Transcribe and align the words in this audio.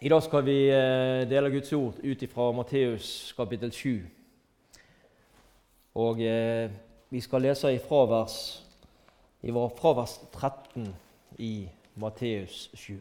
I 0.00 0.08
dag 0.08 0.22
skal 0.22 0.44
vi 0.46 0.68
eh, 0.70 1.24
dele 1.26 1.50
Guds 1.50 1.72
ord 1.74 1.96
ut 2.06 2.20
fra 2.30 2.52
Matteus 2.54 3.32
kapittel 3.34 3.72
7. 3.74 4.04
Og 5.98 6.20
eh, 6.22 6.70
vi 7.10 7.18
skal 7.18 7.42
lese 7.42 7.72
ifra 7.74 8.04
vers, 8.06 8.36
fra 9.42 9.90
vers 9.98 10.12
13 10.30 10.84
i 11.42 11.66
Matteus 11.98 12.68
7. 12.78 12.94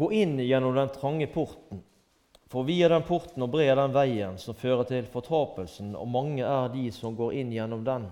Gå 0.00 0.08
inn 0.18 0.40
gjennom 0.42 0.74
den 0.74 0.90
trange 0.96 1.28
porten, 1.30 1.84
for 2.50 2.66
vi 2.66 2.80
er 2.82 2.90
den 2.90 3.06
porten 3.06 3.46
og 3.46 3.52
bred 3.54 3.78
den 3.78 3.94
veien 3.94 4.34
som 4.34 4.58
fører 4.58 4.88
til 4.88 5.06
fortapelsen, 5.06 5.92
og 5.94 6.10
mange 6.10 6.42
er 6.42 6.72
de 6.74 6.88
som 6.90 7.14
går 7.14 7.36
inn 7.38 7.54
gjennom 7.54 7.86
den. 7.86 8.08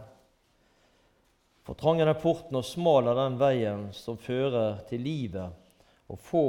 For 1.66 1.75
trang 1.75 1.98
er 1.98 2.07
den 2.12 2.23
porten 2.23 2.62
og 2.62 2.68
smal 2.68 3.11
er 3.11 3.18
den 3.25 3.41
veien 3.43 3.89
som 3.91 4.23
fører 4.23 4.79
til 4.87 5.02
livet, 5.02 5.59
og 6.11 6.18
få 6.18 6.45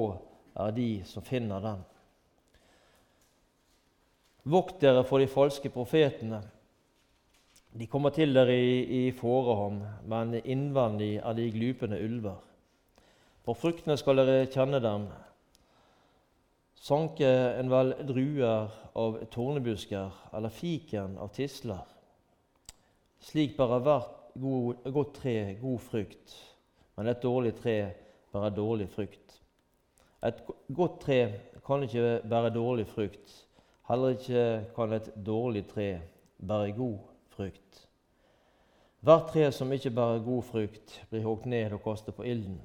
er 0.58 0.76
de 0.76 0.90
som 1.08 1.26
finner 1.26 1.64
den. 1.64 1.84
Vokt 4.52 4.82
dere 4.82 5.04
for 5.06 5.22
de 5.22 5.30
falske 5.30 5.70
profetene. 5.70 6.42
De 7.78 7.88
kommer 7.88 8.12
til 8.12 8.34
dere 8.36 8.56
i, 8.58 9.08
i 9.08 9.12
fårehånd, 9.16 9.84
men 10.10 10.34
innvendig 10.42 11.20
er 11.22 11.38
de 11.38 11.52
glupende 11.54 12.00
ulver. 12.02 12.40
På 13.46 13.54
fruktene 13.58 13.96
skal 13.98 14.20
dere 14.20 14.50
kjenne 14.52 14.82
dem. 14.84 15.06
Sanke 16.82 17.30
en 17.30 17.70
vel 17.70 17.94
druer 18.10 18.74
av 18.98 19.20
tornebusker 19.34 20.34
eller 20.34 20.54
fiken 20.54 21.20
av 21.22 21.30
tisler. 21.36 21.86
Slik 23.22 23.54
bærer 23.58 23.86
hvert 23.86 24.18
god, 24.42 24.90
godt 24.90 25.14
tre 25.22 25.36
god 25.62 25.86
frukt, 25.86 26.34
men 26.98 27.12
et 27.12 27.22
dårlig 27.22 27.54
tre 27.62 27.78
bærer 28.34 28.58
dårlig 28.58 28.90
frukt. 28.90 29.41
Et 30.24 30.44
godt 30.76 31.00
tre 31.02 31.20
kan 31.66 31.84
ikke 31.84 32.22
bære 32.30 32.54
dårlig 32.54 32.88
frukt. 32.88 33.48
Heller 33.90 34.10
ikke 34.18 34.66
kan 34.76 34.94
et 34.94 35.10
dårlig 35.26 35.68
tre 35.68 36.02
bære 36.38 36.72
god 36.78 36.98
frukt. 37.30 37.88
Hvert 39.02 39.32
tre 39.34 39.52
som 39.52 39.72
ikke 39.72 39.90
bærer 39.90 40.20
god 40.24 40.44
frukt, 40.44 41.06
blir 41.10 41.24
hogd 41.26 41.46
ned 41.50 41.74
og 41.74 41.82
kastet 41.84 42.16
på 42.16 42.24
ilden. 42.24 42.62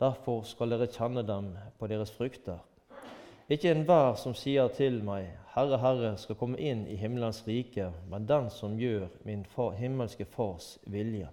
Derfor 0.00 0.42
skal 0.48 0.70
dere 0.70 0.88
kjenne 0.88 1.26
dem 1.26 1.50
på 1.78 1.86
deres 1.86 2.10
frukter. 2.10 2.58
Ikke 3.48 3.70
enhver 3.72 4.14
som 4.16 4.34
sier 4.36 4.68
til 4.72 5.02
meg, 5.04 5.28
Herre, 5.54 5.78
Herre, 5.80 6.14
skal 6.20 6.36
komme 6.40 6.56
inn 6.60 6.86
i 6.88 6.96
himmelens 6.96 7.42
rike, 7.46 7.90
men 8.08 8.26
den 8.28 8.48
som 8.52 8.76
gjør 8.80 9.08
min 9.24 9.44
far, 9.44 9.72
himmelske 9.76 10.24
Fars 10.24 10.78
vilje. 10.86 11.28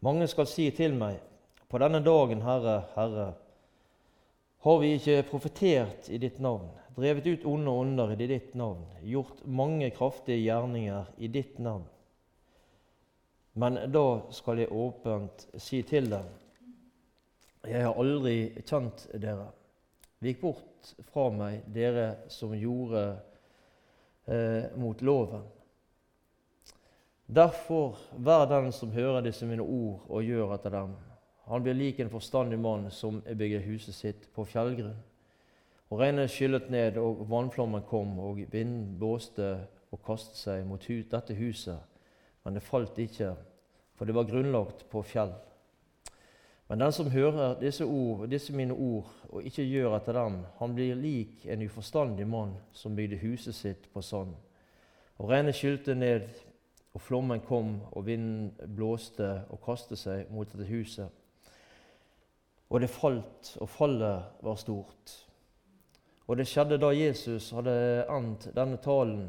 Mange 0.00 0.28
skal 0.28 0.46
si 0.48 0.70
til 0.70 0.94
meg, 0.96 1.20
på 1.68 1.80
denne 1.80 2.00
dagen, 2.04 2.44
Herre, 2.44 2.82
Herre, 2.94 3.32
har 4.66 4.78
vi 4.82 4.88
ikke 4.96 5.22
profetert 5.28 6.08
i 6.10 6.18
ditt 6.18 6.40
navn, 6.42 6.66
drevet 6.96 7.26
ut 7.26 7.44
onde 7.46 7.70
ånder 7.70 8.16
i 8.16 8.26
ditt 8.26 8.56
navn, 8.58 8.82
gjort 9.06 9.44
mange 9.46 9.92
kraftige 9.94 10.40
gjerninger 10.42 11.12
i 11.22 11.30
ditt 11.30 11.60
navn? 11.62 11.84
Men 13.54 13.78
da 13.94 14.26
skal 14.34 14.64
jeg 14.64 14.74
åpent 14.74 15.46
si 15.62 15.84
til 15.86 16.10
dem, 16.10 16.26
jeg 17.62 17.86
har 17.86 17.94
aldri 17.94 18.34
kjent 18.66 19.06
dere. 19.14 19.46
Vik 20.22 20.42
bort 20.42 20.90
fra 21.12 21.28
meg, 21.30 21.62
dere 21.70 22.26
som 22.32 22.50
gjorde 22.58 23.06
eh, 24.26 24.66
mot 24.74 24.98
loven. 25.06 25.46
Derfor, 27.26 27.98
vær 28.18 28.50
den 28.50 28.72
som 28.74 28.90
hører 28.90 29.22
disse 29.22 29.46
mine 29.46 29.62
ord 29.62 30.10
og 30.10 30.26
gjør 30.26 30.58
etter 30.58 30.74
dem. 30.74 30.98
Han 31.46 31.62
blir 31.62 31.74
lik 31.74 32.00
en 32.00 32.10
forstandig 32.10 32.58
mann 32.58 32.90
som 32.90 33.20
bygger 33.22 33.62
huset 33.68 33.94
sitt 33.94 34.28
på 34.34 34.44
fjellgrunn. 34.44 34.96
Og 35.90 36.00
Regnet 36.00 36.30
skyllet 36.30 36.70
ned, 36.70 36.96
og 36.98 37.28
vannflommen 37.30 37.84
kom, 37.86 38.16
og 38.18 38.40
vinden 38.50 38.96
blåste 38.98 39.52
og 39.94 40.00
kastet 40.06 40.40
seg 40.40 40.64
mot 40.66 40.82
dette 40.82 41.34
huset. 41.38 41.78
Men 42.42 42.54
det 42.54 42.62
falt 42.66 42.98
ikke, 42.98 43.36
for 43.94 44.06
det 44.06 44.14
var 44.14 44.26
grunnlagt 44.26 44.88
på 44.90 45.02
fjell. 45.06 45.32
Men 46.68 46.82
den 46.82 46.92
som 46.92 47.10
hører 47.10 47.60
disse, 47.60 47.84
ord, 47.84 48.26
disse 48.28 48.52
mine 48.52 48.74
ord 48.74 49.06
og 49.30 49.44
ikke 49.46 49.62
gjør 49.62 49.94
etter 50.00 50.18
dem, 50.18 50.40
han 50.58 50.74
blir 50.74 50.98
lik 50.98 51.46
en 51.46 51.62
uforstandig 51.62 52.26
mann 52.26 52.56
som 52.74 52.96
bygde 52.96 53.20
huset 53.22 53.54
sitt 53.54 53.86
på 53.92 54.02
sand. 54.02 54.34
Og 55.18 55.30
Regnet 55.30 55.54
skylte 55.54 55.94
ned, 55.94 56.26
og 56.94 57.00
flommen 57.00 57.40
kom, 57.40 57.76
og 57.92 58.06
vinden 58.06 58.50
blåste 58.74 59.44
og 59.52 59.62
kastet 59.62 60.00
seg 60.00 60.32
mot 60.34 60.50
dette 60.50 60.66
huset. 60.66 61.06
Og 62.70 62.80
det 62.82 62.90
falt, 62.90 63.52
og 63.60 63.68
fallet 63.70 64.42
var 64.42 64.58
stort. 64.58 65.12
Og 66.26 66.36
det 66.36 66.48
skjedde 66.50 66.80
da 66.82 66.90
Jesus 66.90 67.52
hadde 67.54 68.06
endt 68.10 68.48
denne 68.56 68.78
talen. 68.82 69.28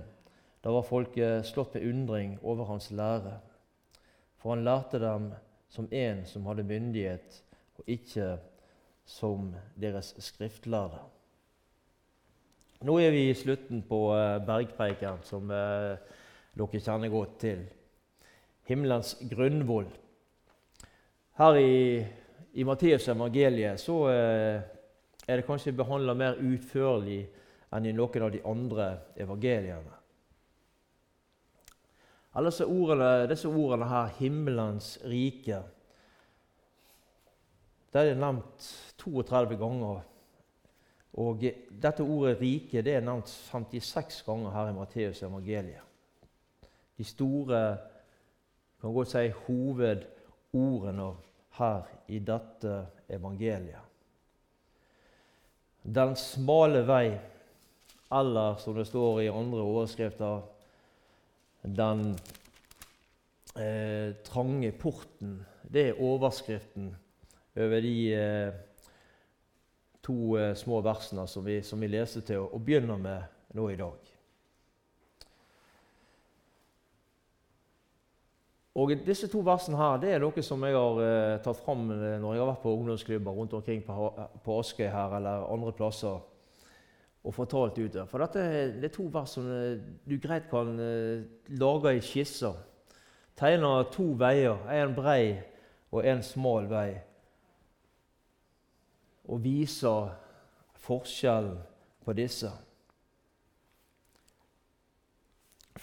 Da 0.63 0.73
var 0.73 0.87
folket 0.87 1.45
slått 1.45 1.77
med 1.77 1.85
undring 1.91 2.37
over 2.41 2.65
hans 2.71 2.89
lære. 2.91 3.35
For 4.41 4.55
han 4.55 4.65
lærte 4.65 4.99
dem 5.01 5.29
som 5.69 5.89
en 5.91 6.25
som 6.25 6.45
hadde 6.49 6.65
myndighet, 6.65 7.43
og 7.77 7.83
ikke 7.87 8.37
som 9.05 9.51
deres 9.79 10.15
skriftlærde. 10.19 10.99
Nå 12.85 12.97
er 13.01 13.13
vi 13.13 13.23
i 13.29 13.37
slutten 13.37 13.81
på 13.89 13.99
eh, 14.13 14.37
bergpreiken, 14.45 15.21
som 15.25 15.49
eh, 15.49 15.97
dere 16.57 16.81
kjenner 16.81 17.09
godt 17.09 17.39
til. 17.41 17.63
Himmelens 18.69 19.15
grunnvoll. 19.29 19.87
Her 21.37 21.57
i 21.61 22.05
i 22.57 22.65
Matteus 22.65 23.05
evangeliet 23.07 23.79
så 23.81 23.95
eh, 24.09 24.61
er 25.27 25.37
det 25.37 25.45
kanskje 25.45 25.75
behandla 25.77 26.15
mer 26.17 26.39
utførlig 26.41 27.19
enn 27.75 27.85
i 27.85 27.93
noen 27.93 28.23
av 28.25 28.31
de 28.33 28.41
andre 28.47 28.87
evangeliene. 29.19 29.93
Ellers 32.37 32.61
er 32.61 32.69
ordene, 32.69 33.27
disse 33.29 33.49
ordene 33.49 33.89
her 33.89 34.13
'himmelens 34.17 34.97
rike' 35.05 35.63
det 37.93 38.03
er 38.03 38.19
nevnt 38.19 38.65
32 39.01 39.57
ganger. 39.57 40.01
Og 41.13 41.45
dette 41.81 42.03
ordet 42.03 42.41
'rike' 42.41 42.81
det 42.81 42.95
er 42.95 43.05
nevnt 43.05 43.29
56 43.29 44.23
ganger 44.25 44.51
her 44.51 44.69
i 44.69 44.73
Matteus 44.73 45.23
evangeliet. 45.23 45.85
De 46.97 47.03
store, 47.03 47.77
kan 48.81 48.93
godt 48.93 49.11
si 49.11 49.29
hovedordene 49.45 51.13
her 51.57 51.87
i 52.07 52.19
dette 52.19 52.73
evangeliet. 53.09 53.83
Den 55.81 56.15
smale 56.19 56.83
vei, 56.87 57.17
eller 58.11 58.57
som 58.59 58.75
det 58.75 58.87
står 58.89 59.21
i 59.23 59.31
andre 59.31 59.63
overskrifter, 59.63 60.41
den 61.63 62.09
eh, 63.55 64.15
trange 64.27 64.71
porten. 64.71 65.39
Det 65.63 65.89
er 65.89 66.01
overskriften 66.03 66.91
over 67.55 67.81
de 67.83 67.95
eh, 68.13 68.59
to 70.03 70.37
eh, 70.39 70.53
små 70.55 70.81
versene 70.83 71.27
som 71.27 71.45
vi, 71.45 71.61
som 71.63 71.81
vi 71.81 71.89
leser 71.91 72.23
til 72.27 72.45
og 72.45 72.61
begynner 72.63 72.99
med 73.01 73.55
nå 73.57 73.69
i 73.71 73.79
dag. 73.79 74.16
Og 78.77 78.91
Disse 79.05 79.25
to 79.27 79.41
versene 79.41 79.77
her, 79.79 79.97
det 79.97 80.11
er 80.13 80.21
noe 80.21 80.41
som 80.45 80.61
jeg 80.67 80.75
har 80.77 80.99
eh, 81.01 81.37
tatt 81.41 81.57
fram 81.63 81.87
eh, 81.95 82.19
når 82.21 82.35
jeg 82.35 82.43
har 82.43 82.49
vært 82.51 82.61
på 82.61 82.73
ungdomsklubber 82.77 83.33
rundt 83.33 83.55
omkring 83.57 83.81
på, 83.85 84.09
på 84.45 84.57
Askøy 84.61 84.85
her 84.93 85.15
eller 85.17 85.47
andre 85.49 85.73
plasser 85.73 86.19
og 87.27 87.33
fortalt 87.35 87.79
ut. 87.81 87.97
For 88.07 88.23
dette 88.23 88.43
det 88.77 88.87
er 88.87 88.93
to 88.93 89.07
vers 89.11 89.33
som 89.35 89.47
eh, 89.51 89.81
du 90.07 90.15
greit 90.21 90.45
kan 90.51 90.77
eh, 90.79 91.25
lage 91.59 91.97
i 91.97 92.03
skisser. 92.05 92.55
Tegne 93.37 93.71
to 93.93 94.11
veier, 94.17 94.61
en 94.73 94.95
brei 94.97 95.37
og 95.91 96.05
en 96.05 96.23
smal 96.25 96.69
vei. 96.69 96.91
Og 99.27 99.43
vise 99.43 99.91
forskjellen 100.85 101.57
på 102.05 102.15
disse. 102.17 102.53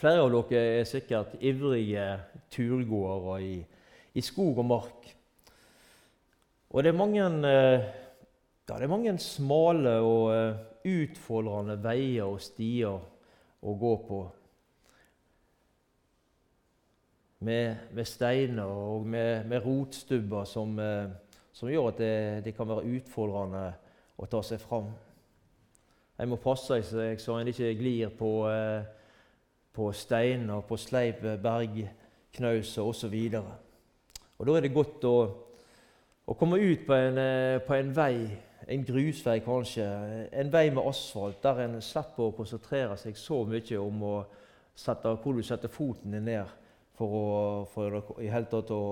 Flere 0.04 0.20
av 0.20 0.34
dere 0.50 0.82
er 0.82 0.82
sikkert 0.84 1.38
ivrige 1.40 2.02
turgåere 2.52 3.38
i, 3.40 3.52
i 4.12 4.20
skog 4.20 4.58
og 4.60 4.66
mark. 4.68 5.06
Og 6.68 6.82
det 6.84 6.90
er 6.90 6.96
mange, 6.98 7.22
eh, 7.48 7.84
ja, 8.68 8.74
det 8.74 8.84
er 8.84 8.90
mange 8.92 9.14
smale 9.24 9.94
og 10.04 10.26
eh, 10.34 10.58
utfordrende 10.92 11.78
veier 11.80 12.28
og 12.28 12.42
stier 12.44 12.98
å 13.64 13.74
gå 13.80 13.92
på. 14.04 14.18
Med, 17.48 17.86
med 17.96 18.08
steiner 18.10 18.68
og 18.74 19.06
med, 19.08 19.46
med 19.48 19.64
rotstubber 19.64 20.44
som, 20.50 20.74
eh, 20.84 21.06
som, 21.48 21.70
gjør 21.72 21.88
at 21.94 22.02
det, 22.02 22.18
det, 22.44 22.52
kan 22.58 22.68
være 22.68 22.92
utfordrende 22.98 23.64
å 24.20 24.28
ta 24.28 24.42
seg 24.44 24.60
fram. 24.60 24.92
En 26.20 26.28
må 26.28 26.36
passe 26.44 26.82
seg 26.90 27.16
så 27.24 27.38
en 27.38 27.52
ikke 27.54 27.72
glir 27.80 28.12
på 28.20 28.34
eh, 28.50 29.00
på 29.74 29.90
steiner, 29.92 30.62
på 30.62 30.78
sleipe 30.78 31.36
bergknauser 31.42 32.82
osv. 32.86 33.14
Og 34.38 34.46
Da 34.46 34.56
er 34.56 34.66
det 34.66 34.74
godt 34.74 35.04
å, 35.10 35.16
å 36.26 36.36
komme 36.38 36.62
ut 36.62 36.86
på 36.86 36.94
en, 36.94 37.18
eh, 37.18 37.60
på 37.66 37.74
en 37.74 37.94
vei 37.96 38.18
en 38.68 38.84
grusvei 38.84 39.40
kanskje, 39.44 39.84
en 40.32 40.52
vei 40.52 40.70
med 40.70 40.86
asfalt, 40.88 41.42
der 41.42 41.64
en 41.64 41.80
slipper 41.82 42.28
å 42.28 42.36
konsentrere 42.36 42.96
seg 43.00 43.16
så 43.18 43.42
mye 43.48 43.80
om 43.80 44.04
sette, 44.74 45.16
hvor 45.22 45.36
du 45.36 45.42
setter 45.44 45.72
foten 45.72 46.14
din 46.14 46.24
ned 46.28 46.54
for, 46.96 47.18
å, 47.18 47.34
for 47.70 48.22
i 48.22 48.30
hele 48.32 48.48
tatt 48.50 48.72
å, 48.74 48.82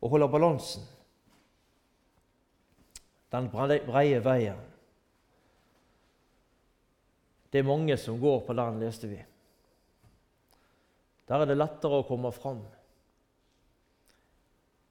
å 0.00 0.12
holde 0.12 0.30
balansen. 0.30 0.86
Den 3.32 3.50
breie 3.52 4.22
veien. 4.24 4.60
Det 7.52 7.60
er 7.60 7.68
mange 7.68 7.96
som 8.00 8.20
går 8.20 8.40
på 8.46 8.56
den, 8.56 8.80
leste 8.80 9.08
vi. 9.10 9.18
Der 11.28 11.42
er 11.42 11.48
det 11.48 11.58
lettere 11.58 12.00
å 12.00 12.06
komme 12.08 12.32
fram. 12.32 12.62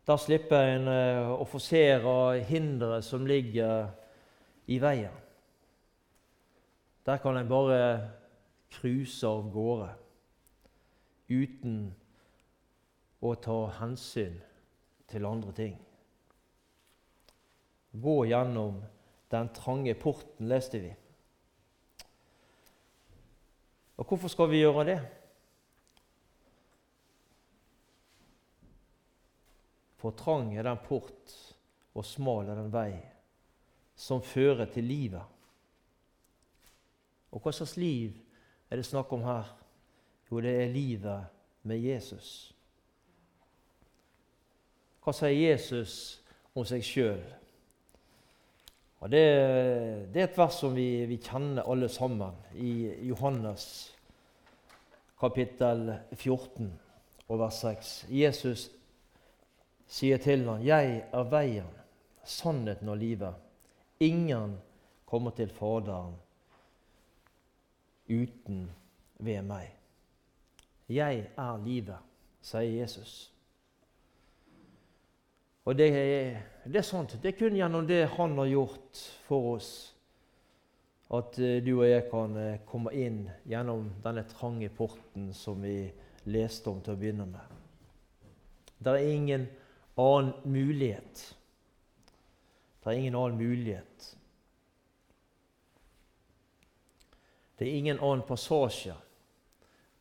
Der 0.07 0.19
slipper 0.21 0.69
en 0.75 0.87
eh, 0.87 1.31
å 1.33 1.45
forsere 1.49 2.43
hindre 2.47 3.01
som 3.03 3.25
ligger 3.27 3.89
i 4.69 4.77
veien. 4.79 5.15
Der 7.07 7.19
kan 7.23 7.39
en 7.39 7.49
bare 7.49 7.79
cruise 8.77 9.27
av 9.27 9.49
gårde 9.51 9.89
uten 11.31 11.79
å 13.23 13.33
ta 13.41 13.57
hensyn 13.79 14.37
til 15.09 15.27
andre 15.27 15.55
ting. 15.57 15.75
Gå 17.97 18.17
gjennom 18.29 18.81
den 19.31 19.51
trange 19.55 19.95
porten, 19.99 20.47
leste 20.47 20.83
vi. 20.83 20.93
Og 23.97 24.05
hvorfor 24.05 24.31
skal 24.31 24.51
vi 24.51 24.61
gjøre 24.61 24.85
det? 24.87 24.99
For 30.07 30.15
trang 30.15 30.53
er 30.55 30.63
den 30.63 30.77
port, 30.79 31.33
og 31.91 32.05
smal 32.07 32.47
er 32.47 32.55
den 32.55 32.69
vei 32.71 32.93
som 33.99 34.21
fører 34.23 34.69
til 34.71 34.85
livet. 34.87 35.33
Og 37.35 37.43
hva 37.43 37.51
slags 37.51 37.73
liv 37.75 38.13
er 38.71 38.79
det 38.79 38.85
snakk 38.87 39.11
om 39.11 39.25
her? 39.27 39.49
Jo, 40.29 40.39
det 40.39 40.53
er 40.61 40.71
livet 40.71 41.25
med 41.67 41.83
Jesus. 41.83 42.53
Hva 45.03 45.11
sier 45.17 45.35
Jesus 45.35 45.97
om 46.55 46.63
seg 46.63 46.87
sjøl? 46.87 47.19
Det, 49.11 49.25
det, 50.07 50.23
er 50.23 50.29
et 50.29 50.39
vers 50.39 50.61
som 50.63 50.71
vi, 50.71 51.03
vi, 51.11 51.19
kjenner 51.19 51.67
alle 51.67 51.91
sammen 51.91 52.31
i 52.55 52.95
Johannes 53.11 53.67
kapittel 55.19 55.97
14 56.15 56.71
og 57.27 57.39
vers 57.43 57.63
6. 57.67 57.95
Jesus 58.23 58.69
sier 59.87 60.17
til 60.17 60.45
ham, 60.45 60.61
'Jeg 60.61 61.03
er 61.13 61.23
veien, 61.23 61.71
sannheten 62.23 62.89
og 62.89 62.97
livet.' 62.97 63.35
Ingen 63.99 64.57
kommer 65.05 65.31
til 65.31 65.49
Faderen 65.49 66.13
uten 68.09 68.71
ved 69.19 69.41
meg. 69.41 69.73
Jeg 70.89 71.29
er 71.37 71.57
livet, 71.65 71.97
sier 72.41 72.81
Jesus. 72.81 73.33
Og 75.67 75.75
det 75.75 75.87
er, 75.91 76.37
det 76.63 76.79
er 76.79 76.85
sant. 76.87 77.17
Det 77.23 77.33
er 77.33 77.39
kun 77.39 77.57
gjennom 77.57 77.87
det 77.87 78.05
han 78.13 78.37
har 78.37 78.47
gjort 78.47 79.01
for 79.27 79.55
oss, 79.57 79.71
at 81.11 81.39
eh, 81.39 81.59
du 81.63 81.73
og 81.79 81.87
jeg 81.89 82.05
kan 82.11 82.37
eh, 82.39 82.59
komme 82.67 82.93
inn 82.95 83.25
gjennom 83.47 83.89
denne 84.03 84.23
trange 84.31 84.69
porten 84.71 85.33
som 85.35 85.59
vi 85.63 85.89
leste 86.31 86.71
om 86.71 86.79
til 86.83 86.95
å 86.95 86.99
begynne 86.99 87.27
med. 87.27 87.57
Det 88.79 88.93
er 88.93 89.11
ingen 89.11 89.47
annen 89.97 90.33
mulighet. 90.43 91.23
Det 92.83 92.89
er 92.89 92.99
ingen 93.01 93.15
annen 93.15 93.37
mulighet. 93.37 94.17
Det 97.57 97.65
er 97.65 97.77
ingen 97.77 97.99
annen 97.99 98.25
passasje 98.27 98.93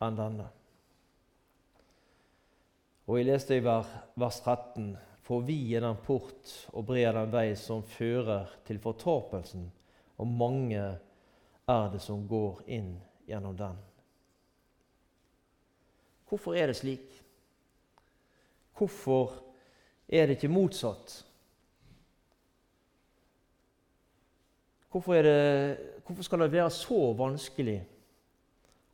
enn 0.05 0.19
denne. 0.19 0.51
Og 3.07 3.19
Jeg 3.19 3.29
leste 3.31 3.57
i 3.57 3.65
vers 3.65 4.41
13.: 4.45 4.97
For 5.23 5.41
vi 5.47 5.75
er 5.75 5.81
den 5.83 5.97
port 6.05 6.53
og 6.73 6.87
bred 6.87 7.15
den 7.15 7.33
vei 7.33 7.55
som 7.57 7.83
fører 7.83 8.51
til 8.67 8.79
fortapelsen, 8.79 9.73
og 10.19 10.27
mange 10.27 10.83
er 11.67 11.89
det 11.93 12.03
som 12.03 12.29
går 12.29 12.63
inn 12.67 12.93
gjennom 13.27 13.57
den. 13.57 13.79
Hvorfor 16.29 16.55
er 16.55 16.67
det 16.67 16.77
slik? 16.77 17.23
Hvorfor 18.77 19.46
er 20.09 20.27
det 20.27 20.37
ikke 20.37 20.49
motsatt? 20.49 21.23
Hvorfor, 24.91 25.15
det, 25.15 25.79
hvorfor, 26.07 26.23
skal 26.23 26.41
det 26.41 26.53
være 26.53 26.71
så 26.71 27.01
vanskelig 27.19 27.81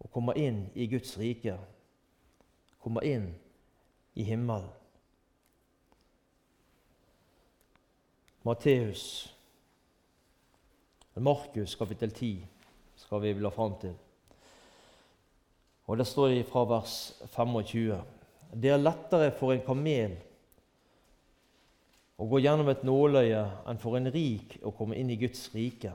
å 0.03 0.09
komme 0.11 0.35
inn 0.41 0.65
i 0.75 0.89
Guds 0.91 1.15
rike? 1.21 1.55
Komme 2.83 3.05
inn 3.07 3.29
i 4.19 4.25
himmelen? 4.27 4.71
Matteus, 8.43 9.05
Markus 11.15 11.77
kapittel 11.79 12.11
10 12.11 12.43
skal 13.05 13.23
vi 13.23 13.37
la 13.39 13.53
fram 13.55 13.77
til. 13.79 13.95
Og 15.87 15.99
Der 15.99 16.05
står 16.05 16.29
det 16.29 16.47
fra 16.51 16.65
vers 16.65 17.13
25.: 17.37 18.03
Det 18.63 18.71
er 18.71 18.83
lettere 18.83 19.31
for 19.39 19.53
en 19.53 19.63
kamel 19.63 20.17
å 22.21 22.29
gå 22.29 22.41
gjennom 22.43 22.69
et 22.71 22.85
nåløye 22.87 23.43
enn 23.69 23.81
for 23.83 23.99
en 23.99 24.11
rik 24.13 24.59
å 24.63 24.73
komme 24.77 24.99
inn 25.01 25.11
i 25.11 25.19
Guds 25.21 25.49
rike. 25.55 25.93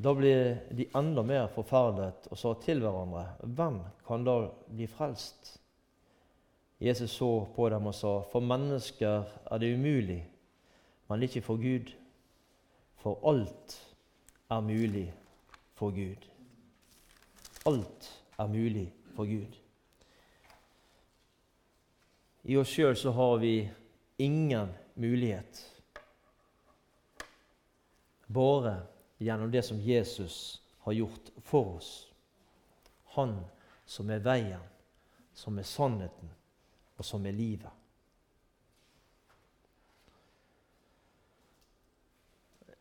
Da 0.00 0.12
ble 0.16 0.34
de 0.72 0.86
enda 0.96 1.22
mer 1.26 1.50
forferdet 1.52 2.30
og 2.30 2.38
sa 2.40 2.54
til 2.62 2.80
hverandre, 2.80 3.26
hvem 3.42 3.80
kan 4.06 4.24
da 4.24 4.36
bli 4.70 4.86
frelst? 4.88 5.56
Jesus 6.80 7.12
så 7.12 7.28
på 7.52 7.68
dem 7.68 7.90
og 7.90 7.94
sa, 7.94 8.14
for 8.32 8.40
mennesker 8.40 9.26
er 9.52 9.60
det 9.60 9.74
umulig, 9.76 10.22
men 11.10 11.26
ikke 11.26 11.42
for 11.44 11.60
Gud. 11.60 11.90
For 13.02 13.20
alt 13.28 13.76
er 14.48 14.60
mulig 14.64 15.10
for 15.76 15.92
Gud. 15.92 16.24
Alt 17.68 18.08
er 18.38 18.48
mulig 18.48 18.86
for 19.16 19.28
Gud. 19.28 19.58
I 22.48 22.56
oss 22.56 22.72
sjøl 22.72 22.96
så 22.96 23.12
har 23.12 23.36
vi 23.42 23.54
ingen 24.20 24.68
mulighet. 24.94 25.64
Bare 28.26 28.76
gjennom 29.18 29.50
det 29.50 29.62
som 29.62 29.80
Jesus 29.80 30.62
har 30.78 30.92
gjort 30.92 31.32
for 31.42 31.76
oss. 31.76 31.90
Han 33.16 33.40
som 33.84 34.10
er 34.10 34.22
veien, 34.22 34.62
som 35.34 35.58
er 35.58 35.66
sannheten, 35.66 36.30
og 36.96 37.04
som 37.04 37.26
er 37.26 37.34
livet. 37.34 37.72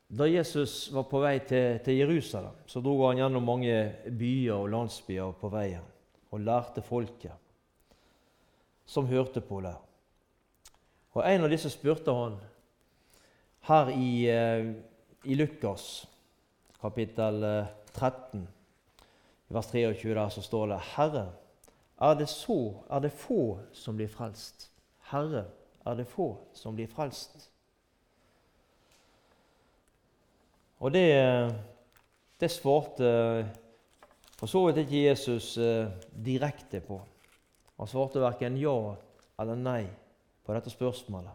Da 0.10 0.26
Jesus 0.26 0.88
var 0.92 1.06
på 1.06 1.22
vei 1.22 1.36
til, 1.46 1.78
til, 1.86 2.00
Jerusalem, 2.02 2.56
så 2.66 2.82
dro 2.82 2.96
han 3.06 3.20
gjennom 3.22 3.46
mange 3.46 3.76
byer 4.10 4.56
og 4.56 4.72
landsbyer 4.74 5.36
på 5.38 5.52
veien 5.54 5.86
og 6.34 6.42
lærte 6.42 6.82
folket 6.82 7.46
som 8.90 9.06
hørte 9.06 9.42
på 9.42 9.62
det. 9.62 9.76
Og 11.20 11.26
En 11.28 11.44
av 11.44 11.52
disse 11.52 11.68
spurte 11.68 12.14
han 12.16 12.38
her 13.68 13.90
i, 13.92 14.30
eh, 14.32 14.70
i 15.28 15.36
Lukas 15.36 16.08
kapittel 16.80 17.44
13, 17.92 18.46
eh, 18.48 18.48
vers 19.50 19.68
23, 19.68 20.14
der 20.16 20.30
så 20.30 20.42
står 20.42 20.68
det 20.68 20.80
Herre, 20.96 21.26
er 22.00 22.14
det, 22.14 22.30
så, 22.30 22.74
er 22.90 23.00
det 23.00 23.12
få 23.12 23.60
som 23.74 23.98
blir 23.98 24.08
frelst? 24.08 24.70
Herre, 25.12 25.46
er 25.86 25.96
det 25.96 26.08
få 26.08 26.38
som 26.54 26.76
blir 26.76 26.88
frelst? 26.88 27.50
Og 30.80 30.94
det, 30.94 31.52
det 32.40 32.52
svarte 32.52 33.50
for 34.38 34.48
så 34.48 34.70
vidt 34.70 34.86
ikke 34.86 35.08
Jesus 35.10 35.58
eh, 35.58 35.92
direkte 36.26 36.80
på. 36.80 37.02
Han 37.76 37.88
svarte 37.88 38.24
verken 38.24 38.56
ja 38.56 38.96
eller 39.36 39.60
nei 39.60 39.90
på 40.50 40.56
dette 40.58 40.72
spørsmålet. 40.74 41.32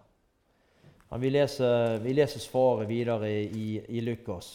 Men 1.09 1.21
vi 1.23 1.29
leser, 1.31 2.01
vi 2.03 2.13
leser 2.17 2.43
svaret 2.43 2.89
videre 2.89 3.29
i, 3.31 3.79
i, 3.89 4.01
Lukas. 4.01 4.49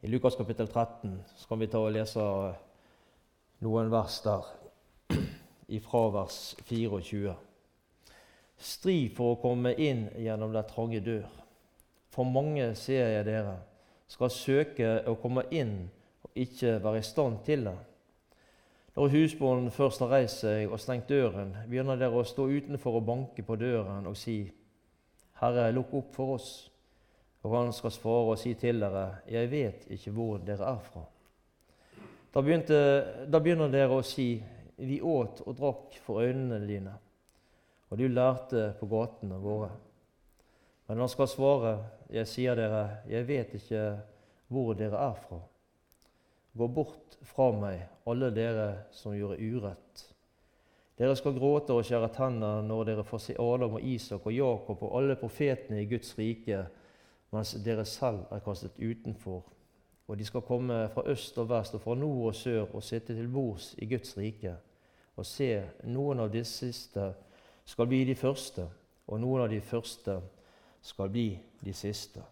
I 0.00 0.10
Lukas 0.10 0.34
kapittel 0.34 0.66
13 0.66 1.12
skal 1.38 1.60
vi 1.60 1.68
ta 1.70 1.78
og 1.78 1.94
lese 1.94 2.24
noen 3.62 3.92
vers 3.92 4.16
der, 4.24 4.50
ifra 5.78 6.00
vers 6.16 6.40
24. 6.66 7.36
Stri 8.58 8.96
for 9.14 9.36
å 9.36 9.40
komme 9.44 9.76
inn 9.78 10.08
gjennom 10.18 10.50
den 10.56 10.66
trange 10.66 11.04
dør. 11.06 11.30
For 12.10 12.26
mange, 12.26 12.72
ser 12.74 13.12
jeg 13.14 13.28
dere, 13.30 13.60
skal 14.10 14.34
søke 14.34 14.90
å 15.06 15.14
komme 15.22 15.46
inn 15.54 15.84
og 16.26 16.34
ikke 16.34 16.80
være 16.82 17.04
i 17.04 17.06
stand 17.14 17.44
til 17.46 17.70
det. 17.70 17.78
Når 18.96 19.08
husbonden 19.08 19.70
først 19.70 20.00
har 20.00 20.08
reist 20.08 20.40
seg 20.40 20.70
og 20.72 20.80
stengt 20.80 21.10
døren, 21.12 21.50
begynner 21.68 21.98
dere 22.00 22.16
å 22.16 22.24
stå 22.24 22.46
utenfor 22.48 22.94
og 22.96 23.02
banke 23.04 23.42
på 23.44 23.56
døren 23.60 24.06
og 24.08 24.16
si, 24.16 24.38
'Herre, 25.36 25.68
lukk 25.72 25.92
opp 25.94 26.14
for 26.14 26.38
oss.' 26.38 26.70
Og 27.44 27.52
han 27.52 27.72
skal 27.72 27.90
svare 27.90 28.30
og 28.32 28.38
si 28.38 28.54
til 28.54 28.80
dere, 28.80 29.18
'Jeg 29.28 29.50
vet 29.50 29.84
ikke 29.90 30.10
hvor 30.10 30.38
dere 30.38 30.64
er 30.64 30.78
fra.' 30.78 31.04
Da, 32.34 32.40
begynte, 32.40 33.28
da 33.30 33.38
begynner 33.38 33.68
dere 33.68 33.98
å 33.98 34.02
si, 34.02 34.42
'Vi 34.78 35.00
åt 35.00 35.42
og 35.46 35.56
drakk 35.56 35.98
for 36.00 36.22
øynene 36.24 36.66
dine', 36.66 36.96
og 37.90 37.98
du 37.98 38.08
lærte 38.08 38.74
på 38.80 38.86
gatene 38.86 39.36
våre. 39.36 39.70
Men 40.88 40.98
han 40.98 41.08
skal 41.08 41.28
svare, 41.28 41.84
'Jeg 42.10 42.26
sier 42.26 42.54
dere, 42.54 42.88
jeg 43.08 43.28
vet 43.28 43.54
ikke 43.54 44.00
hvor 44.48 44.72
dere 44.72 44.96
er 44.96 45.14
fra.' 45.14 45.42
Gå 46.56 46.68
bort 46.68 47.18
fra 47.28 47.50
meg, 47.52 47.82
alle 48.08 48.30
dere 48.32 48.68
som 48.96 49.12
gjorde 49.12 49.36
urett. 49.36 50.04
Dere 50.96 51.16
skal 51.18 51.34
gråte 51.36 51.74
og 51.76 51.84
skjære 51.84 52.08
tenner 52.16 52.62
når 52.64 52.86
dere 52.88 53.04
får 53.04 53.20
se 53.20 53.34
Adam 53.36 53.74
og 53.76 53.84
Isak 53.84 54.24
og 54.24 54.32
Jakob 54.32 54.84
og 54.86 54.94
alle 54.96 55.18
profetene 55.20 55.82
i 55.82 55.88
Guds 55.90 56.14
rike, 56.16 56.62
mens 57.34 57.52
dere 57.64 57.84
selv 57.84 58.24
er 58.32 58.40
kastet 58.40 58.78
utenfor. 58.80 59.42
Og 60.08 60.16
de 60.16 60.24
skal 60.24 60.46
komme 60.46 60.86
fra 60.94 61.04
øst 61.12 61.36
og 61.42 61.50
vest 61.50 61.74
og 61.76 61.82
fra 61.82 61.94
nord 61.94 62.30
og 62.30 62.34
sør 62.34 62.72
og 62.72 62.82
sitte 62.82 63.14
til 63.14 63.28
bords 63.28 63.74
i 63.78 63.88
Guds 63.90 64.16
rike. 64.16 64.54
Og 65.16 65.26
se, 65.26 65.50
noen 65.84 66.22
av 66.24 66.30
de 66.32 66.44
siste 66.44 67.10
skal 67.66 67.90
bli 67.90 68.04
de 68.08 68.14
første, 68.16 68.64
og 69.06 69.20
noen 69.20 69.44
av 69.44 69.52
de 69.52 69.60
første 69.60 70.16
skal 70.80 71.12
bli 71.12 71.28
de 71.64 71.74
siste. 71.76 72.22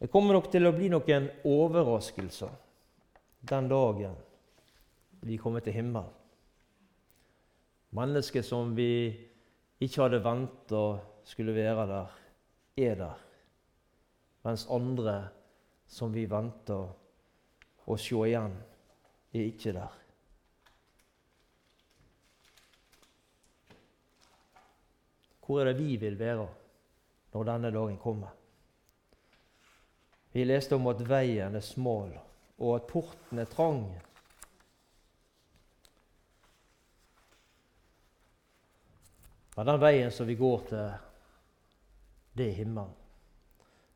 Det 0.00 0.08
kommer 0.08 0.32
nok 0.32 0.46
til 0.48 0.64
å 0.64 0.72
bli 0.72 0.88
noen 0.88 1.26
overraskelser 1.44 2.52
den 3.50 3.68
dagen 3.68 4.14
vi 5.28 5.36
kommer 5.36 5.60
til 5.60 5.76
himmelen. 5.76 6.08
Mennesker 7.92 8.44
som 8.46 8.72
vi 8.76 9.10
ikke 9.82 10.06
hadde 10.06 10.22
venta 10.24 10.82
skulle 11.28 11.52
være 11.52 11.84
der, 11.90 12.16
er 12.80 12.96
der. 12.96 13.20
Mens 14.46 14.64
andre 14.72 15.18
som 15.90 16.14
vi 16.14 16.24
venta 16.30 16.80
å 17.84 18.00
se 18.00 18.24
igjen, 18.24 18.56
er 19.34 19.48
ikke 19.50 19.76
der. 19.76 20.00
Hvor 25.44 25.60
er 25.60 25.72
det 25.72 25.80
vi 25.82 25.96
vil 26.00 26.16
være 26.16 26.46
når 27.34 27.50
denne 27.52 27.74
dagen 27.74 27.98
kommer? 28.00 28.39
Vi 30.32 30.44
leste 30.44 30.76
om 30.78 30.86
at 30.86 31.02
veien 31.08 31.56
er 31.56 31.64
smal, 31.64 32.12
og 32.58 32.74
at 32.76 32.86
porten 32.90 33.38
er 33.42 33.50
trang. 33.50 33.84
Men 39.56 39.66
den 39.66 39.80
veien 39.82 40.12
som 40.14 40.28
vi 40.28 40.38
går 40.38 40.66
til, 40.68 40.92
det 42.38 42.46
er 42.48 42.58
himmelen. 42.60 42.94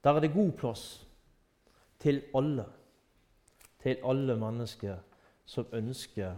Der 0.05 0.11
er 0.11 0.21
det 0.21 0.35
god 0.35 0.51
plass 0.53 1.07
til 1.99 2.23
alle. 2.35 2.67
Til 3.83 4.03
alle 4.05 4.37
mennesker 4.37 4.99
som 5.47 5.71
ønsker 5.73 6.35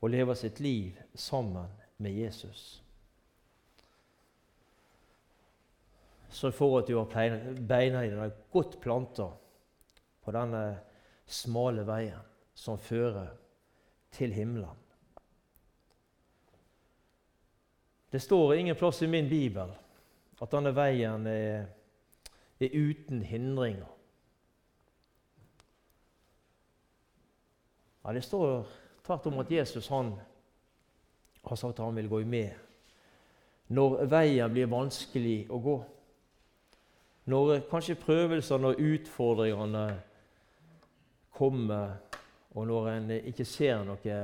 å 0.00 0.10
leve 0.10 0.34
sitt 0.38 0.60
liv 0.60 0.96
sammen 1.14 1.70
med 1.98 2.14
Jesus. 2.14 2.80
Så 6.36 6.50
for 6.52 6.78
at 6.78 6.88
du 6.88 6.98
har 6.98 7.38
beina 7.68 8.02
dine 8.04 8.28
godt 8.52 8.76
planta 8.80 9.30
på 10.20 10.34
denne 10.36 10.64
smale 11.24 11.84
veien 11.88 12.20
som 12.52 12.76
fører 12.76 13.30
til 14.12 14.34
himmelen. 14.36 14.82
Det 18.12 18.20
står 18.20 18.54
ingen 18.54 18.76
plass 18.76 19.00
i 19.02 19.08
min 19.08 19.30
bibel 19.32 19.72
at 20.36 20.52
denne 20.52 20.74
veien 20.76 21.24
er, 21.30 21.66
er 22.60 22.76
uten 22.76 23.24
hindringer. 23.24 23.88
Ja, 28.04 28.12
det 28.12 28.24
står 28.28 28.68
tvert 29.08 29.32
om 29.32 29.40
at 29.40 29.50
Jesus 29.50 29.88
han 29.88 30.12
har 31.48 31.56
sagt 31.56 31.80
at 31.80 31.84
han 31.84 31.96
vil 31.96 32.12
gå 32.12 32.24
med 32.28 32.52
når 33.66 34.04
veien 34.06 34.52
blir 34.52 34.68
vanskelig 34.70 35.46
å 35.50 35.58
gå. 35.58 35.76
Når 37.26 37.60
kanskje 37.70 37.98
prøvelsene 37.98 38.70
og 38.70 38.80
utfordringene 38.80 39.86
kommer, 41.34 41.96
og 42.54 42.66
når 42.66 42.88
en 42.88 43.10
ikke 43.16 43.44
ser 43.44 43.82
noe 43.84 44.18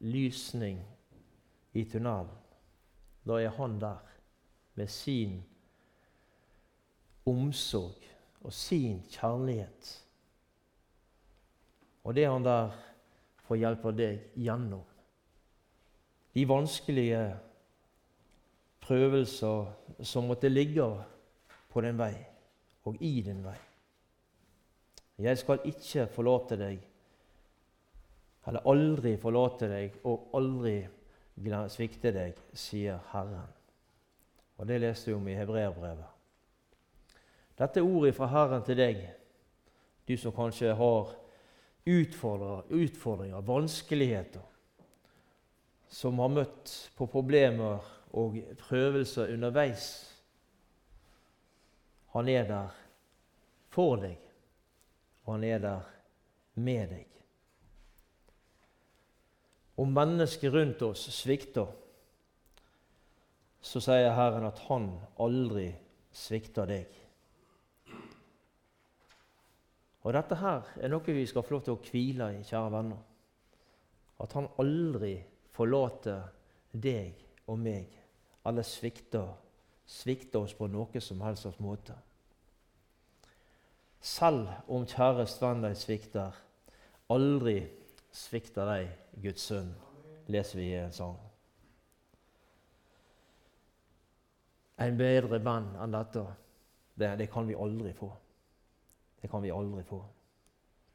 lysning 0.00 0.80
i 1.76 1.84
tunnelen, 1.84 2.32
da 3.28 3.36
er 3.36 3.52
han 3.58 3.76
der 3.80 4.00
med 4.74 4.88
sin 4.88 5.42
omsorg 7.28 8.08
og 8.40 8.52
sin 8.52 9.02
kjærlighet. 9.10 9.90
Og 12.04 12.16
det 12.16 12.24
er 12.24 12.32
han 12.32 12.48
der 12.48 12.72
for 13.44 13.58
å 13.58 13.60
hjelpe 13.60 13.92
deg 13.92 14.32
gjennom 14.40 14.86
de 16.34 16.48
vanskelige 16.48 17.22
prøvelser 18.80 20.04
som 20.06 20.30
måtte 20.30 20.48
ligge 20.48 20.88
på 21.70 21.84
den 21.84 21.98
vei 22.00 22.14
og 22.84 22.96
i 23.00 23.20
din 23.24 23.42
vei. 23.44 23.58
Jeg 25.20 25.38
skal 25.38 25.60
ikke 25.68 26.06
forlate 26.08 26.56
deg, 26.56 26.78
eller 28.48 28.66
aldri 28.72 29.16
forlate 29.20 29.68
deg 29.68 29.98
og 30.08 30.30
aldri 30.38 30.78
svikte 31.72 32.12
deg, 32.12 32.38
sier 32.56 33.00
Herren. 33.12 33.52
Og 34.56 34.66
Det 34.66 34.80
leste 34.80 35.10
vi 35.10 35.16
om 35.16 35.28
i 35.28 35.36
Hebreerbrevet. 35.36 36.08
Dette 37.58 37.82
ordet 37.82 38.14
fra 38.16 38.26
Herren 38.26 38.62
til 38.64 38.76
deg, 38.76 39.02
du 40.08 40.16
som 40.16 40.32
kanskje 40.32 40.74
har 40.74 41.12
utfordringer, 41.86 43.40
vanskeligheter, 43.40 44.44
som 45.88 46.18
har 46.18 46.32
møtt 46.32 46.72
på 46.96 47.06
problemer 47.06 47.84
og 48.16 48.36
prøvelser 48.58 49.34
underveis 49.34 50.09
han 52.12 52.28
er 52.28 52.46
der 52.48 52.78
for 53.70 54.00
deg, 54.02 54.18
og 55.24 55.34
han 55.36 55.44
er 55.46 55.62
der 55.62 55.90
med 56.58 56.88
deg. 56.90 57.06
Om 59.80 59.92
mennesker 59.96 60.52
rundt 60.52 60.82
oss 60.84 61.06
svikter, 61.14 61.70
så 63.60 63.80
sier 63.84 64.12
Herren 64.16 64.48
at 64.48 64.58
han 64.66 64.90
aldri 65.20 65.68
svikter 66.16 66.68
deg. 66.68 66.96
Og 70.00 70.14
Dette 70.16 70.36
her 70.40 70.68
er 70.80 70.90
noe 70.90 71.14
vi 71.14 71.26
skal 71.28 71.44
få 71.44 71.58
lov 71.58 71.64
til 71.66 71.76
å 71.76 71.82
hvile 71.84 72.30
i, 72.38 72.44
kjære 72.44 72.72
venner. 72.72 73.00
At 74.20 74.34
han 74.36 74.48
aldri 74.60 75.14
forlater 75.54 76.24
deg 76.72 77.20
og 77.48 77.60
meg, 77.60 77.92
eller 78.48 78.64
svikter 78.66 79.28
svikte 79.90 80.38
oss 80.38 80.54
på 80.54 80.68
noe 80.70 81.02
som 81.02 81.20
helst 81.24 81.46
slags 81.46 81.58
måte. 81.62 81.96
Selv 84.00 84.48
om 84.70 84.86
kjærest 84.88 85.42
venn 85.42 85.64
deg 85.64 85.74
svikter, 85.76 86.36
aldri 87.12 87.58
svikter 88.14 88.70
deg 88.70 89.20
Guds 89.24 89.48
sønn, 89.50 89.74
leser 90.30 90.60
vi 90.60 90.68
i 90.70 90.78
en 90.80 90.94
sang. 90.94 91.18
En 94.80 94.96
bedre 94.96 95.42
venn 95.44 95.68
enn 95.82 95.92
dette, 95.92 96.22
det, 96.96 97.10
det 97.20 97.28
kan 97.32 97.48
vi 97.48 97.58
aldri 97.58 97.92
få. 97.96 98.08
Det 99.20 99.28
kan 99.28 99.42
vi 99.44 99.52
aldri 99.52 99.82
få. 99.84 100.00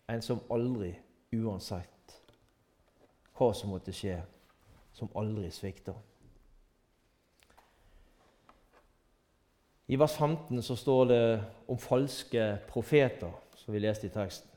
En 0.10 0.24
som 0.26 0.42
aldri, 0.54 0.96
uansett 1.36 2.18
hva 3.36 3.52
som 3.54 3.74
måtte 3.74 3.94
skje, 3.94 4.18
som 4.96 5.12
aldri 5.20 5.52
svikter. 5.52 5.98
I 9.88 10.00
vers 10.00 10.18
15 10.18 10.62
så 10.62 10.76
står 10.76 11.06
det 11.06 11.24
om 11.68 11.78
falske 11.78 12.58
profeter, 12.68 13.32
som 13.56 13.74
vi 13.74 13.80
leste 13.80 14.08
i 14.08 14.14
teksten. 14.14 14.50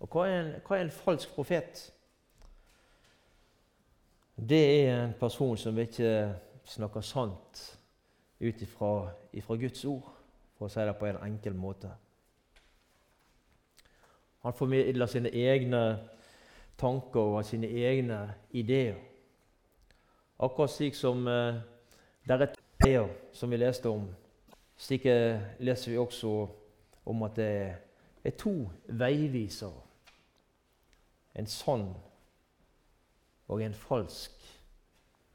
Og 0.00 0.08
hva 0.08 0.24
er 0.28 0.38
en, 0.38 0.50
hva 0.64 0.76
er 0.76 0.86
en 0.86 0.94
falsk 0.94 1.34
profet? 1.34 1.82
Det 4.38 4.62
er 4.86 4.92
en 4.94 5.14
person 5.18 5.56
som 5.58 5.78
ikke 5.78 6.12
snakker 6.64 7.04
sant 7.04 7.64
ut 8.40 8.62
ifra 8.62 9.56
Guds 9.58 9.84
ord, 9.84 10.06
for 10.56 10.68
å 10.68 10.72
si 10.72 10.84
det 10.86 10.94
på 10.96 11.08
en 11.08 11.18
enkel 11.26 11.56
måte. 11.58 11.90
Han 14.46 14.54
formidler 14.54 15.10
sine 15.10 15.32
egne 15.34 15.82
tanker 16.78 17.34
og 17.34 17.44
sine 17.44 17.66
egne 17.66 18.20
ideer. 18.54 18.96
Akkurat 20.38 20.70
slik 20.70 20.94
som 20.94 21.26
eh, 21.26 21.58
det 22.24 22.36
er 22.36 22.57
veier, 22.88 23.08
som 23.32 23.50
vi 23.50 23.56
leste 23.56 23.90
om, 23.90 24.06
slik 24.78 25.04
leser 25.60 25.92
vi 25.92 25.98
også 25.98 26.32
om 27.08 27.22
at 27.26 27.36
det 27.36 27.50
er 28.24 28.36
to 28.38 28.70
veivisere. 28.88 29.84
En 31.38 31.46
sann 31.46 31.90
og 33.48 33.62
en 33.62 33.74
falsk 33.74 34.32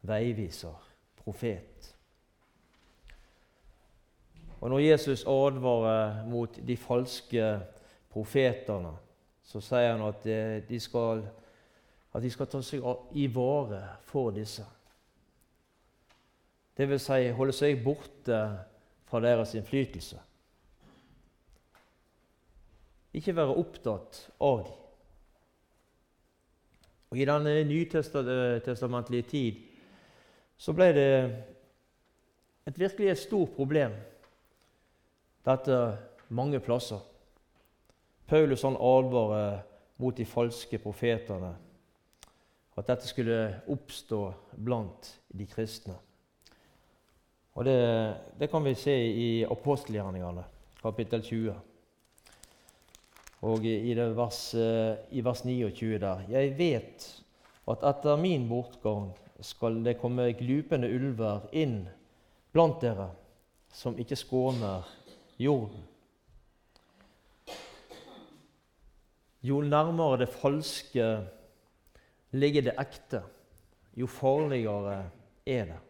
veiviser, 0.02 0.90
profet. 1.24 1.96
Og 4.62 4.70
når 4.70 4.80
Jesus 4.80 5.24
advarer 5.28 6.26
mot 6.26 6.60
de 6.68 6.78
falske 6.78 7.60
profetene, 8.10 8.94
så 9.44 9.60
sier 9.62 9.92
han 9.92 10.06
at 10.08 10.26
eh, 10.26 10.62
de 10.70 10.80
skal, 10.80 11.26
at 12.14 12.24
de 12.24 12.32
skal 12.32 12.48
ta 12.48 12.62
seg 12.64 12.86
i 13.20 13.28
vare 13.28 13.82
for 14.08 14.32
disse. 14.32 14.64
Vil 16.78 17.00
si 17.00 17.30
holde 17.38 17.54
seg 17.54 17.84
borte 17.86 18.40
fra 19.06 19.22
deres 19.22 19.54
innflytelse. 19.58 20.18
Ikke 23.14 23.36
være 23.38 23.58
opptatt 23.62 24.24
av 24.42 24.64
dem. 24.64 24.80
Og 27.14 27.20
I 27.22 27.26
den 27.30 27.46
nytestamentlige 27.70 29.28
tid 29.30 29.60
så 30.58 30.74
ble 30.74 30.88
det 30.96 31.10
et 32.66 32.80
virkelig 32.80 33.12
et 33.12 33.22
stort 33.22 33.52
problem, 33.54 33.94
dette 35.46 35.78
mange 36.34 36.58
plasser. 36.64 37.04
Paulus 38.26 38.64
han 38.66 38.80
advarer 38.80 39.60
mot 40.02 40.18
de 40.18 40.26
falske 40.26 40.80
profetene, 40.82 41.52
at 42.74 42.88
dette 42.90 43.06
skulle 43.06 43.62
oppstå 43.70 44.24
blant 44.58 45.12
de 45.30 45.46
kristne. 45.46 46.00
Og 47.54 47.66
det, 47.66 47.78
det 48.40 48.50
kan 48.50 48.64
vi 48.66 48.74
se 48.78 48.94
i 48.94 49.28
apostelgjerningene, 49.46 50.44
kapittel 50.82 51.22
20. 51.22 51.54
Og 53.44 53.66
i, 53.68 53.94
vers, 53.94 54.40
i 55.12 55.22
vers 55.22 55.44
29 55.46 56.00
der 56.00 56.24
Jeg 56.32 56.54
vet 56.58 57.06
at 57.70 57.84
etter 57.92 58.18
min 58.20 58.48
bortgang 58.50 59.12
skal 59.44 59.84
det 59.84 59.98
komme 60.00 60.32
glupende 60.40 60.90
ulver 60.90 61.46
inn 61.52 61.84
blant 62.54 62.82
dere, 62.82 63.10
som 63.74 63.98
ikke 64.00 64.18
skåner 64.18 64.88
jorden. 65.42 65.84
Jo 69.44 69.60
nærmere 69.62 70.24
det 70.24 70.32
falske 70.32 71.08
ligger 72.32 72.70
det 72.70 72.78
ekte, 72.80 73.24
jo 74.00 74.08
farligere 74.08 75.02
er 75.46 75.66
det. 75.74 75.82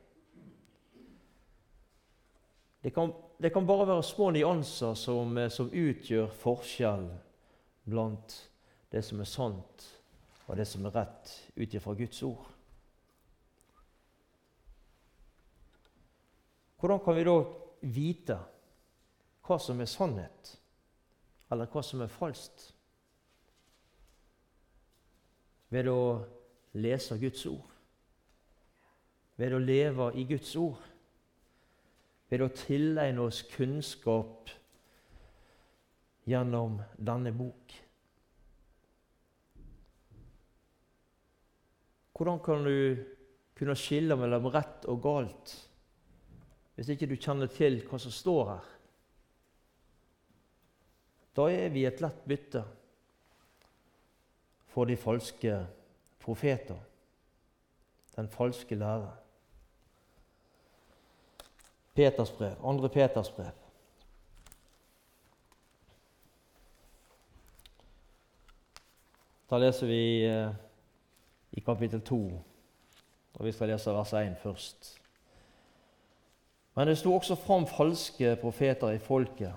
Det 2.84 2.92
kan, 2.92 3.14
det 3.38 3.50
kan 3.50 3.68
bare 3.68 3.88
være 3.88 4.04
små 4.04 4.32
nyanser 4.36 4.98
som, 5.00 5.38
som 5.50 5.70
utgjør 5.72 6.28
forskjellen 6.42 7.14
blant 7.88 8.36
det 8.92 9.06
som 9.08 9.22
er 9.24 9.30
sant, 9.30 9.86
og 10.48 10.58
det 10.60 10.66
som 10.68 10.84
er 10.86 10.96
rett 10.98 11.32
ut 11.56 11.78
ifra 11.80 11.96
Guds 11.96 12.20
ord. 12.28 12.44
Hvordan 16.84 17.00
kan 17.06 17.16
vi 17.16 17.24
da 17.24 17.38
vite 17.96 18.40
hva 19.48 19.58
som 19.64 19.80
er 19.80 19.88
sannhet, 19.88 20.54
eller 21.48 21.72
hva 21.72 21.88
som 21.88 22.04
er 22.04 22.12
falskt? 22.12 22.74
Ved 25.72 25.88
å 25.88 26.02
lese 26.76 27.16
Guds 27.22 27.48
ord, 27.48 27.70
ved 29.40 29.56
å 29.56 29.64
leve 29.64 30.12
i 30.20 30.28
Guds 30.28 30.52
ord, 30.60 30.92
ved 32.34 32.42
å 32.42 32.50
tilegne 32.50 33.22
oss 33.22 33.44
kunnskap 33.46 34.50
gjennom 36.26 36.80
denne 36.98 37.30
bok. 37.36 37.76
Hvordan 42.18 42.42
kan 42.42 42.66
du 42.66 43.04
kunne 43.54 43.78
skille 43.78 44.18
mellom 44.18 44.50
rett 44.50 44.90
og 44.90 45.02
galt 45.06 45.54
hvis 46.74 46.90
ikke 46.90 47.12
du 47.12 47.20
kjenner 47.22 47.54
til 47.54 47.84
hva 47.86 48.02
som 48.02 48.14
står 48.18 48.46
her? 48.50 48.70
Da 51.38 51.50
er 51.54 51.70
vi 51.74 51.86
et 51.86 52.02
lett 52.02 52.26
bytte 52.26 52.64
for 54.74 54.90
de 54.90 54.98
falske 54.98 55.60
profeter, 56.24 56.82
den 58.18 58.30
falske 58.34 58.78
lære. 58.78 59.20
Peters 61.94 62.32
brev, 62.32 62.56
andre 62.66 62.90
Peters 62.90 63.30
brev. 63.30 63.52
Da 69.50 69.60
leser 69.62 69.88
vi 69.88 70.26
eh, 70.26 70.50
i 71.54 71.62
kapittel 71.62 72.02
2, 72.02 72.18
og 73.38 73.46
vi 73.46 73.52
skal 73.54 73.70
lese 73.70 73.94
vers 73.94 74.14
1 74.18 74.40
først. 74.42 74.96
Men 76.74 76.90
det 76.90 76.98
sto 76.98 77.14
også 77.14 77.36
fram 77.38 77.68
falske 77.70 78.36
profeter 78.42 78.96
i 78.96 79.02
folket. 79.02 79.54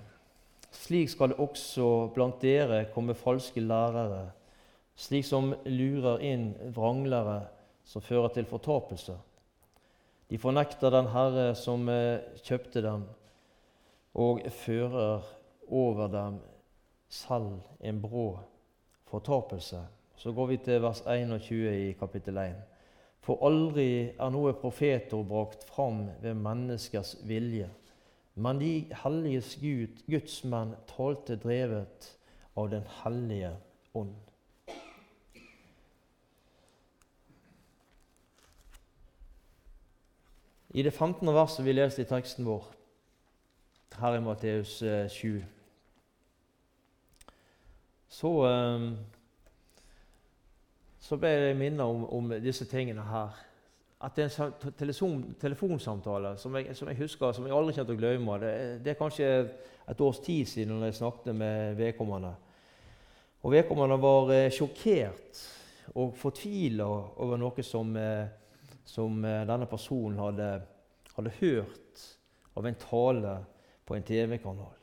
Slik 0.70 1.08
skal 1.08 1.32
det 1.32 1.38
også 1.40 2.10
blant 2.14 2.42
dere 2.42 2.84
komme 2.92 3.14
falske 3.16 3.60
lærere, 3.64 4.26
slik 4.96 5.24
som 5.24 5.54
lurer 5.64 6.20
inn 6.20 6.50
vranglere 6.76 7.46
som 7.88 8.04
fører 8.04 8.28
til 8.34 8.44
fortapelse. 8.44 9.16
De 10.30 10.38
fornekter 10.38 10.90
den 10.90 11.06
Herre 11.12 11.54
som 11.54 11.86
eh, 11.88 12.24
kjøpte 12.42 12.82
dem, 12.82 13.04
og 14.16 14.40
fører 14.50 15.22
over 15.68 16.08
dem 16.10 16.40
selv 17.12 17.60
en 17.80 18.00
brå 18.02 18.38
fortapelse. 19.06 19.84
Så 20.16 20.32
går 20.32 20.46
vi 20.46 20.56
til 20.56 20.82
vers 20.82 21.02
21 21.06 21.74
i 21.88 21.92
kapittel 21.98 22.40
1. 22.42 22.56
For 23.22 23.42
aldri 23.46 24.14
er 24.14 24.30
noe 24.32 24.54
profeter 24.58 25.22
brakt 25.26 25.66
fram 25.68 26.06
ved 26.22 26.38
menneskers 26.38 27.16
vilje, 27.26 27.68
men 28.34 28.60
de 28.60 28.72
helliges 29.02 29.54
Gud, 29.60 30.02
Guds 30.10 30.42
menn 30.44 30.74
talte 30.90 31.38
drevet 31.40 32.12
av 32.56 32.70
Den 32.70 32.84
hellige 33.02 33.54
ånd. 33.94 34.25
I 40.70 40.82
det 40.82 40.92
15. 40.92 41.34
verset 41.34 41.64
vi 41.64 41.72
leste 41.72 42.02
i 42.02 42.08
teksten 42.08 42.46
vår, 42.46 42.64
her 44.00 44.16
i 44.16 44.20
Matteus 44.20 44.78
7, 45.12 45.36
eh, 45.36 45.44
så 48.08 48.32
um, 48.46 48.96
så 51.06 51.18
ble 51.20 51.30
jeg 51.30 51.58
minnet 51.58 51.84
om, 51.86 52.02
om, 52.10 52.32
disse 52.42 52.66
tingene 52.66 53.04
her. 53.06 53.34
At 54.02 54.16
det 54.16 54.26
er 54.26 54.40
en 54.42 54.72
telefon, 54.76 55.20
telefonsamtale 55.40 56.34
som 56.38 56.56
jeg, 56.58 56.74
som 56.76 56.88
jeg, 56.90 56.98
husker, 56.98 57.32
som 57.32 57.46
jeg 57.46 57.54
aldri 57.54 57.76
kommer 57.76 57.86
til 57.86 57.96
å 57.96 58.00
glemme. 58.00 58.38
Det, 58.42 58.54
det, 58.84 58.92
er 58.92 58.98
kanskje 58.98 59.28
et 59.86 60.02
års 60.02 60.18
tid 60.24 60.50
siden 60.50 60.82
jeg 60.82 60.96
snakket 60.98 61.36
med 61.36 61.78
vedkommende. 61.78 62.32
Og 63.46 63.54
vedkommende 63.54 64.00
var 64.02 64.32
eh, 64.34 64.50
sjokkert 64.50 65.44
og 65.94 66.16
fortvila 66.18 66.88
over 67.22 67.38
noe 67.38 67.64
som, 67.64 67.94
eh, 67.96 68.26
som 68.86 69.24
eh, 69.24 69.44
denne 69.48 69.66
personen 69.68 70.18
hadde, 70.22 70.48
hadde, 71.16 71.34
hørt 71.40 72.02
av 72.56 72.66
en 72.66 72.78
tale 72.80 73.36
på 73.86 73.96
en 73.96 74.06
TV-kanal. 74.06 74.74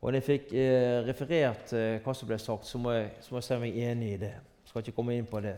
Og 0.00 0.08
når 0.08 0.18
jeg 0.18 0.26
fikk 0.26 0.52
eh, 0.56 1.00
referert 1.06 1.74
eh, 1.76 1.98
hva 2.02 2.14
som 2.16 2.28
ble 2.28 2.38
sagt, 2.40 2.66
så 2.66 2.80
må 2.80 2.94
jeg, 2.96 3.10
så 3.22 3.32
må 3.32 3.40
jeg 3.40 3.48
si 3.48 3.60
meg 3.62 3.80
enig 3.86 4.14
i 4.14 4.22
det. 4.24 4.34
Skal 4.68 4.84
ikke 4.84 4.96
komme 4.96 5.16
inn 5.16 5.28
på 5.28 5.42
det. 5.44 5.56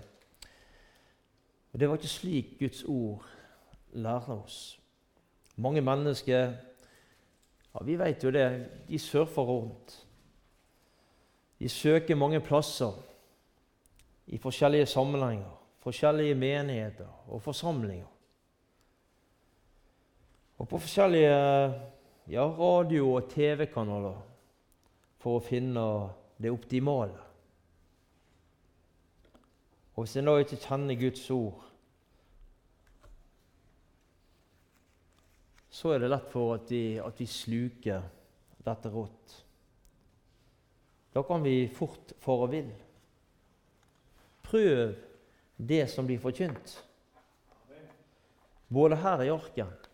Og 1.72 1.80
Det 1.80 1.88
var 1.88 1.96
ikke 1.96 2.12
slik 2.12 2.58
Guds 2.60 2.84
ord 2.84 3.24
lærer 3.92 4.36
oss. 4.36 4.78
Mange 5.56 5.80
mennesker 5.80 6.52
ja, 7.72 7.82
Vi 7.84 7.96
vet 7.96 8.24
jo 8.24 8.30
det. 8.30 8.48
De 8.88 8.98
surfer 8.98 9.42
rundt. 9.42 9.94
De 11.58 11.68
søker 11.68 12.18
mange 12.18 12.40
plasser 12.40 12.92
i 14.26 14.38
forskjellige 14.38 14.86
sammenhenger, 14.86 15.61
forskjellige 15.82 16.34
menigheter 16.38 17.08
og 17.28 17.42
forsamlinger. 17.42 18.06
Og 20.58 20.68
på 20.68 20.78
forskjellige 20.78 21.34
ja, 22.30 22.44
radio- 22.46 23.16
og 23.16 23.28
TV-kanaler 23.30 24.20
for 25.18 25.38
å 25.38 25.44
finne 25.44 25.84
det 26.38 26.52
optimale. 26.54 27.18
Og 29.92 30.04
hvis 30.04 30.16
en 30.16 30.30
da 30.30 30.38
ikke 30.40 30.60
kjenner 30.62 30.98
Guds 31.00 31.24
ord, 31.34 31.66
så 35.72 35.92
er 35.92 36.02
det 36.02 36.12
lett 36.12 36.30
for 36.30 36.54
at 36.54 36.70
vi, 36.70 36.84
at 37.02 37.18
vi 37.18 37.26
sluker 37.26 38.04
dette 38.62 38.90
rått. 38.92 39.38
Da 41.12 41.22
kan 41.26 41.42
vi 41.44 41.66
fort 41.74 42.14
fare 42.22 42.48
vill. 42.52 42.70
Prøv 44.46 44.94
det 45.68 45.86
som 45.90 46.06
blir 46.06 46.20
forkynt, 46.22 46.76
både 48.72 48.96
her 48.96 49.22
i 49.22 49.30
arket 49.30 49.88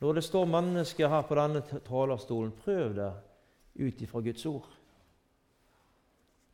Når 0.00 0.14
det 0.14 0.22
står 0.24 0.46
mennesker 0.48 1.08
her 1.08 1.22
på 1.28 1.36
denne 1.36 1.60
talerstolen, 1.84 2.52
prøv 2.64 2.94
det 2.96 3.10
ut 3.74 4.02
ifra 4.02 4.20
Guds 4.24 4.46
ord. 4.46 4.68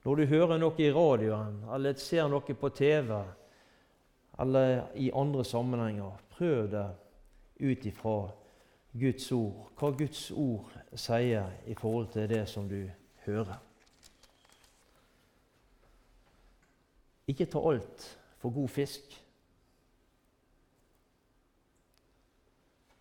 Når 0.02 0.16
du 0.16 0.26
hører 0.26 0.58
noe 0.58 0.82
i 0.82 0.90
radioen 0.90 1.60
eller 1.74 1.94
ser 1.98 2.26
noe 2.30 2.54
på 2.58 2.70
TV 2.74 3.12
eller 4.38 4.82
i 4.98 5.12
andre 5.14 5.44
sammenhenger, 5.44 6.18
prøv 6.34 6.70
det 6.70 6.88
ut 7.62 7.86
ifra 7.86 8.16
Guds 8.98 9.30
ord, 9.32 9.70
hva 9.78 9.92
Guds 9.98 10.30
ord 10.30 10.74
sier 10.94 11.50
i 11.66 11.74
forhold 11.78 12.10
til 12.14 12.28
det 12.30 12.44
som 12.48 12.68
du 12.68 12.82
hører. 13.26 13.65
Ikke 17.26 17.48
ta 17.50 17.62
alt 17.70 18.06
for 18.38 18.54
god 18.54 18.68
fisk. 18.68 19.16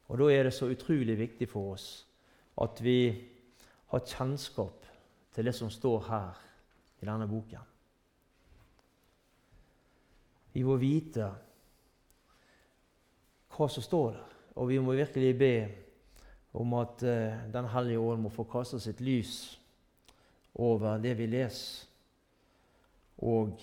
Og 0.08 0.18
Da 0.18 0.30
er 0.34 0.44
det 0.44 0.54
så 0.54 0.70
utrolig 0.70 1.18
viktig 1.18 1.50
for 1.50 1.74
oss 1.74 2.08
at 2.62 2.84
vi 2.84 3.12
har 3.92 4.06
kjennskap 4.06 4.86
til 5.34 5.46
det 5.46 5.56
som 5.56 5.70
står 5.70 6.00
her 6.08 6.44
i 7.02 7.06
denne 7.06 7.28
boken. 7.28 7.60
Vi 10.54 10.64
må 10.64 10.78
vite 10.80 11.28
hva 13.56 13.68
som 13.72 13.84
står 13.84 14.14
der, 14.16 14.30
og 14.56 14.70
vi 14.70 14.80
må 14.80 14.96
virkelig 14.96 15.34
be 15.40 15.56
om 16.56 16.74
at 16.80 17.04
uh, 17.04 17.52
Den 17.52 17.68
hellige 17.68 18.00
ånd 18.00 18.22
må 18.24 18.30
få 18.32 18.46
kaste 18.48 18.80
sitt 18.80 19.02
lys 19.04 19.60
over 20.56 20.98
det 21.04 21.18
vi 21.18 21.28
leser, 21.28 21.88
og 23.18 23.60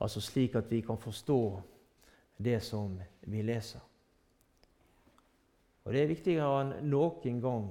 altså 0.00 0.20
slik 0.20 0.54
at 0.54 0.70
vi 0.70 0.80
kan 0.80 0.98
forstå 0.98 1.40
det 2.44 2.62
som 2.62 2.98
vi 3.22 3.42
leser. 3.42 3.80
Og 5.84 5.92
Det 5.92 6.02
er 6.02 6.08
viktigere 6.08 6.60
enn 6.62 6.88
noen 6.88 7.40
gang 7.44 7.68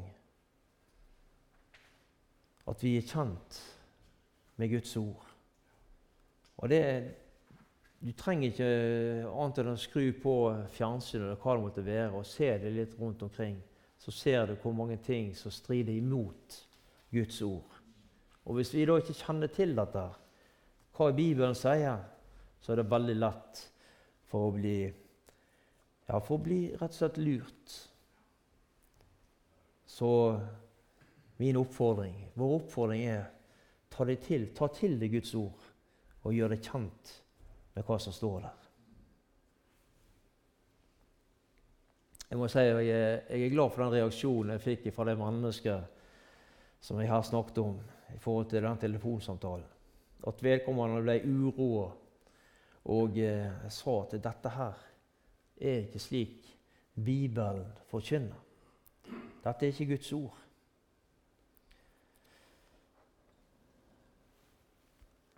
at 2.69 2.83
vi 2.83 2.97
er 2.97 3.07
kjent 3.07 3.59
med 4.61 4.69
Guds 4.71 4.97
ord. 4.97 5.27
Og 6.57 6.69
det, 6.69 6.83
Du 8.03 8.11
trenger 8.11 8.49
ikke 8.51 8.65
annet 9.31 9.59
enn 9.61 9.69
å 9.71 9.79
skru 9.79 10.09
på 10.19 10.31
fjernsynet 10.75 11.23
eller 11.23 11.37
hva 11.39 11.53
det 11.55 11.63
måtte 11.63 11.85
være, 11.85 12.09
og 12.11 12.25
se 12.27 12.49
det 12.59 12.73
litt 12.75 12.97
rundt 12.99 13.23
omkring. 13.23 13.55
Så 13.97 14.11
ser 14.11 14.45
du 14.45 14.57
hvor 14.59 14.73
mange 14.75 14.97
ting 14.99 15.29
som 15.35 15.51
strider 15.51 15.93
imot 15.93 16.57
Guds 17.13 17.41
ord. 17.41 17.79
Og 18.43 18.55
Hvis 18.55 18.73
vi 18.73 18.83
da 18.85 18.97
ikke 18.99 19.15
kjenner 19.15 19.47
til 19.47 19.71
dette, 19.75 20.03
hva 20.97 21.11
Bibelen 21.15 21.55
sier, 21.55 22.03
så 22.63 22.71
er 22.71 22.79
det 22.79 22.91
veldig 22.91 23.15
lett 23.19 23.63
for 24.31 24.47
å 24.47 24.53
bli, 24.55 24.77
ja, 26.07 26.19
for 26.23 26.37
å 26.37 26.43
bli 26.45 26.61
rett 26.71 26.93
og 26.93 26.95
slett 26.95 27.19
lurt 27.19 27.75
så 29.93 30.09
min 31.37 31.59
oppfordring, 31.59 32.15
vår 32.39 32.55
oppfordring 32.61 33.03
er 33.11 33.25
ta 33.93 34.07
det 34.07 34.21
til, 34.25 34.47
ta 34.55 34.69
til 34.73 34.95
deg 35.01 35.11
Guds 35.13 35.35
ord 35.37 35.69
og 36.23 36.33
gjør 36.33 36.53
det 36.55 36.63
kjent 36.65 37.11
med 37.75 37.85
hva 37.85 37.97
som 38.01 38.15
står 38.15 38.45
der. 38.45 38.59
Jeg 42.31 42.39
må 42.41 42.47
si 42.49 42.63
jeg 42.63 42.87
jeg 42.87 43.41
er 43.45 43.51
glad 43.53 43.73
for 43.73 43.83
den 43.83 43.93
reaksjonen 43.93 44.55
jeg 44.55 44.63
fikk 44.63 44.87
fra 44.95 45.05
det 45.05 45.19
mennesket 45.19 45.99
som 46.81 46.97
jeg 46.99 47.11
har 47.11 47.21
snakket 47.27 47.59
om 47.61 47.75
i 48.15 48.17
forhold 48.23 48.49
til 48.49 48.65
den 48.65 48.79
telefonsamtalen. 48.81 49.67
At 50.25 50.41
vedkommende 50.41 51.03
ble 51.03 51.19
uroa 51.27 51.91
og 52.85 53.17
jeg 53.17 53.71
sa 53.71 53.99
at 54.01 54.15
dette 54.23 54.49
her 54.49 54.79
er 55.61 55.83
ikke 55.85 55.99
slik 55.99 56.49
Bibelen 56.95 57.65
forkynner. 57.89 58.39
Dette 59.43 59.65
er 59.65 59.71
ikke 59.71 59.95
Guds 59.95 60.11
ord. 60.13 60.39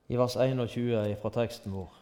I 0.08 0.18
vers 0.18 0.36
21 0.36 1.16
fra 1.22 1.30
teksten 1.34 1.74
vår. 1.74 1.94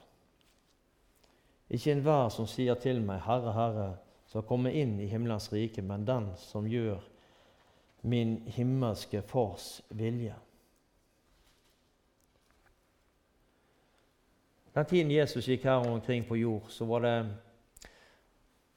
Ikke 1.70 1.92
enhver 1.92 2.30
som 2.30 2.48
sier 2.48 2.76
til 2.76 3.00
meg, 3.02 3.22
Herre, 3.24 3.54
Herre, 3.56 3.88
skal 4.28 4.44
komme 4.48 4.74
inn 4.76 4.98
i 5.00 5.08
himmelens 5.08 5.52
rike, 5.54 5.82
men 5.82 6.08
den 6.08 6.32
som 6.38 6.68
gjør 6.68 7.02
min 8.04 8.42
himmelske 8.52 9.22
Fars 9.22 9.82
vilje. 9.90 10.36
Den 14.74 14.86
tiden 14.86 15.12
Jesus 15.12 15.46
gikk 15.46 15.68
her 15.68 15.86
omkring 15.86 16.24
på 16.26 16.36
jord, 16.36 16.70
så 16.70 16.86
var 16.86 17.00
det 17.00 17.18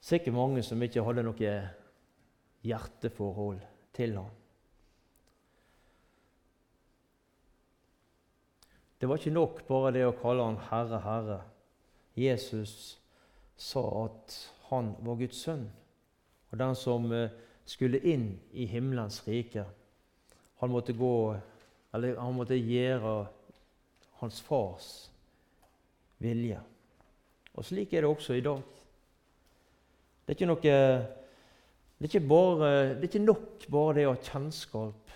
sikkert 0.00 0.34
mange 0.34 0.62
som 0.62 0.82
ikke 0.84 1.04
hadde 1.04 1.24
noe 1.24 1.52
hjerteforhold 2.66 3.62
til 3.96 4.18
ham. 4.18 4.28
Det 9.00 9.08
var 9.08 9.16
ikke 9.16 9.32
nok 9.32 9.64
bare 9.68 9.94
det 9.96 10.04
å 10.04 10.12
kalle 10.20 10.44
han 10.44 10.60
Herre, 10.68 11.00
Herre. 11.00 11.40
Jesus 12.16 12.98
sa 13.56 13.82
at 14.04 14.36
han 14.68 14.92
var 15.00 15.16
Guds 15.20 15.40
sønn, 15.48 15.66
og 16.52 16.60
den 16.60 16.76
som 16.76 17.08
eh, 17.12 17.32
skulle 17.64 18.04
inn 18.04 18.34
i 18.52 18.68
himmelens 18.68 19.22
rike. 19.28 19.64
Han 20.60 20.72
måtte 20.72 20.96
gå, 20.96 21.36
eller 21.96 22.20
han 22.20 22.36
måtte 22.36 22.56
gjøre 22.56 23.18
hans 24.20 24.40
fars 24.44 24.88
vilje. 26.18 26.60
Og 27.56 27.64
slik 27.64 27.94
er 27.94 28.04
det 28.04 28.10
også 28.10 28.36
i 28.36 28.44
dag. 28.44 28.62
Det 30.26 30.34
er 30.34 30.38
ikke 30.38 30.50
noe 30.50 30.62
det 31.98 32.14
er, 32.14 32.26
bare, 32.28 32.70
det 32.88 32.98
er, 32.98 33.02
ikke 33.08 33.24
nok 33.24 33.62
bare 33.72 33.94
det 33.96 34.02
å 34.04 34.12
ha 34.12 34.20
kjennskap 34.20 35.14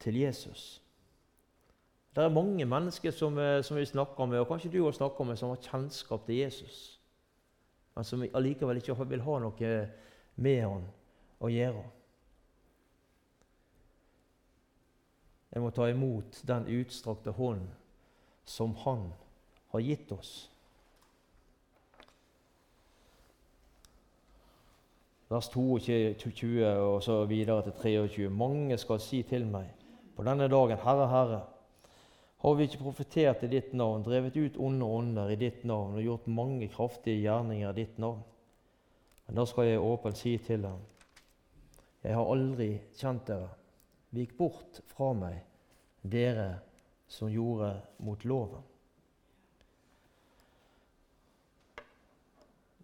til 0.00 0.16
Jesus. 0.16 0.80
Det 2.16 2.24
er 2.24 2.32
mange 2.32 2.64
mennesker 2.64 3.12
som, 3.12 3.36
eh, 3.38 3.60
som 3.62 3.76
vi 3.76 3.84
snakker 3.84 4.26
med, 4.26 4.40
og 4.40 4.48
kanskje 4.48 4.70
du 4.72 4.84
har 4.84 4.96
snakka 4.96 5.24
med, 5.24 5.36
som 5.38 5.52
har 5.52 5.60
kjennskap 5.60 6.24
til 6.26 6.40
Jesus, 6.40 7.00
men 7.94 8.04
som 8.04 8.24
allikevel 8.24 8.80
ikke 8.80 8.96
vil 9.04 9.24
ha 9.26 9.38
noe 9.44 9.72
med 10.36 10.62
han 10.64 10.88
å 11.40 11.52
gjøre. 11.52 11.84
Jeg 15.52 15.60
må 15.60 15.70
ta 15.70 15.90
imot 15.90 16.40
den 16.48 16.68
utstrakte 16.72 17.34
hånd 17.36 17.66
som 18.48 18.72
Han 18.86 19.10
har 19.72 19.80
gitt 19.80 20.12
oss. 20.12 20.52
vers 25.32 25.48
22 25.48 26.66
og 26.66 27.02
så 27.02 27.24
videre 27.24 27.62
til 27.62 27.72
23. 27.72 28.30
Mange 28.30 28.76
skal 28.78 29.00
si 29.00 29.22
til 29.24 29.46
meg 29.48 29.70
på 30.16 30.24
denne 30.26 30.48
dagen, 30.52 30.76
Herre, 30.82 31.06
Herre, 31.08 31.40
har 32.42 32.56
vi 32.58 32.66
ikke 32.66 32.82
profetert 32.82 33.44
i 33.46 33.48
ditt 33.48 33.70
navn, 33.72 34.02
drevet 34.04 34.36
ut 34.36 34.58
onde 34.60 34.84
ånder 34.84 35.30
i 35.32 35.38
ditt 35.40 35.62
navn 35.64 35.96
og 35.96 36.04
gjort 36.04 36.26
mange 36.28 36.68
kraftige 36.68 37.22
gjerninger 37.22 37.70
i 37.70 37.78
ditt 37.78 38.00
navn? 38.02 38.20
Men 39.26 39.38
da 39.38 39.46
skal 39.48 39.70
jeg 39.70 39.80
åpent 39.80 40.18
si 40.18 40.34
til 40.42 40.66
dem, 40.66 40.82
jeg 42.02 42.18
har 42.18 42.32
aldri 42.34 42.68
kjent 42.98 43.28
dere. 43.30 43.48
Vik 44.12 44.34
bort 44.36 44.82
fra 44.90 45.12
meg, 45.16 45.38
dere 46.02 46.58
som 47.08 47.30
gjorde 47.32 47.70
mot 48.04 48.26
loven. 48.28 48.66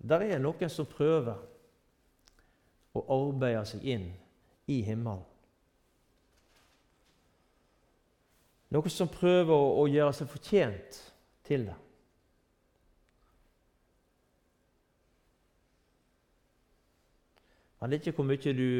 Der 0.08 0.24
er 0.24 0.40
noen 0.40 0.70
som 0.72 0.86
prøver 0.88 1.36
å 2.96 3.02
arbeide 3.12 3.64
seg 3.68 3.84
inn 3.84 4.06
i 4.70 4.80
himmelen. 4.86 5.24
Noen 8.72 8.92
som 8.92 9.08
prøver 9.08 9.52
å, 9.54 9.84
gjøre 9.88 10.14
seg 10.16 10.28
fortjent 10.28 10.98
til 11.48 11.68
det. 11.70 11.76
Men 17.78 17.90
det 17.90 17.96
er 17.96 18.02
ikke 18.02 18.16
hvor 18.18 18.26
mye 18.28 18.52
du, 18.58 18.70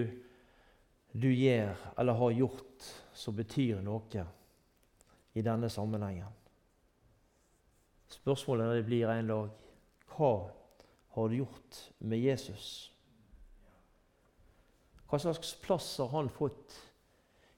du 1.15 1.29
gjør 1.31 1.87
eller 1.97 2.19
har 2.19 2.37
gjort, 2.37 2.89
som 3.15 3.37
betyr 3.37 3.81
noe 3.85 4.25
i 5.39 5.45
denne 5.45 5.71
sammenhengen. 5.71 6.35
Spørsmålet 8.13 8.85
blir 8.85 9.09
en 9.13 9.31
dag 9.31 9.51
hva 10.17 10.33
har 11.15 11.35
gjort 11.35 11.81
med 11.99 12.21
Jesus? 12.21 12.91
Hva 15.09 15.21
slags 15.23 15.55
plass 15.63 15.89
har 15.99 16.11
han 16.13 16.29
fått 16.29 16.77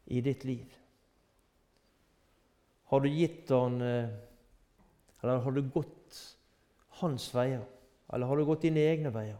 i 0.04 0.20
ditt 0.22 0.44
liv? 0.44 0.76
Har 2.90 3.00
du 3.00 3.08
gitt 3.10 3.50
han 3.50 3.80
eh, 3.82 4.08
Eller 5.20 5.42
har 5.44 5.52
du 5.52 5.62
gått 5.62 6.16
hans 7.02 7.28
veier? 7.34 7.64
Eller 8.12 8.26
har 8.26 8.36
du 8.36 8.44
gått 8.44 8.64
dine 8.66 8.82
egne 8.82 9.12
veier? 9.14 9.38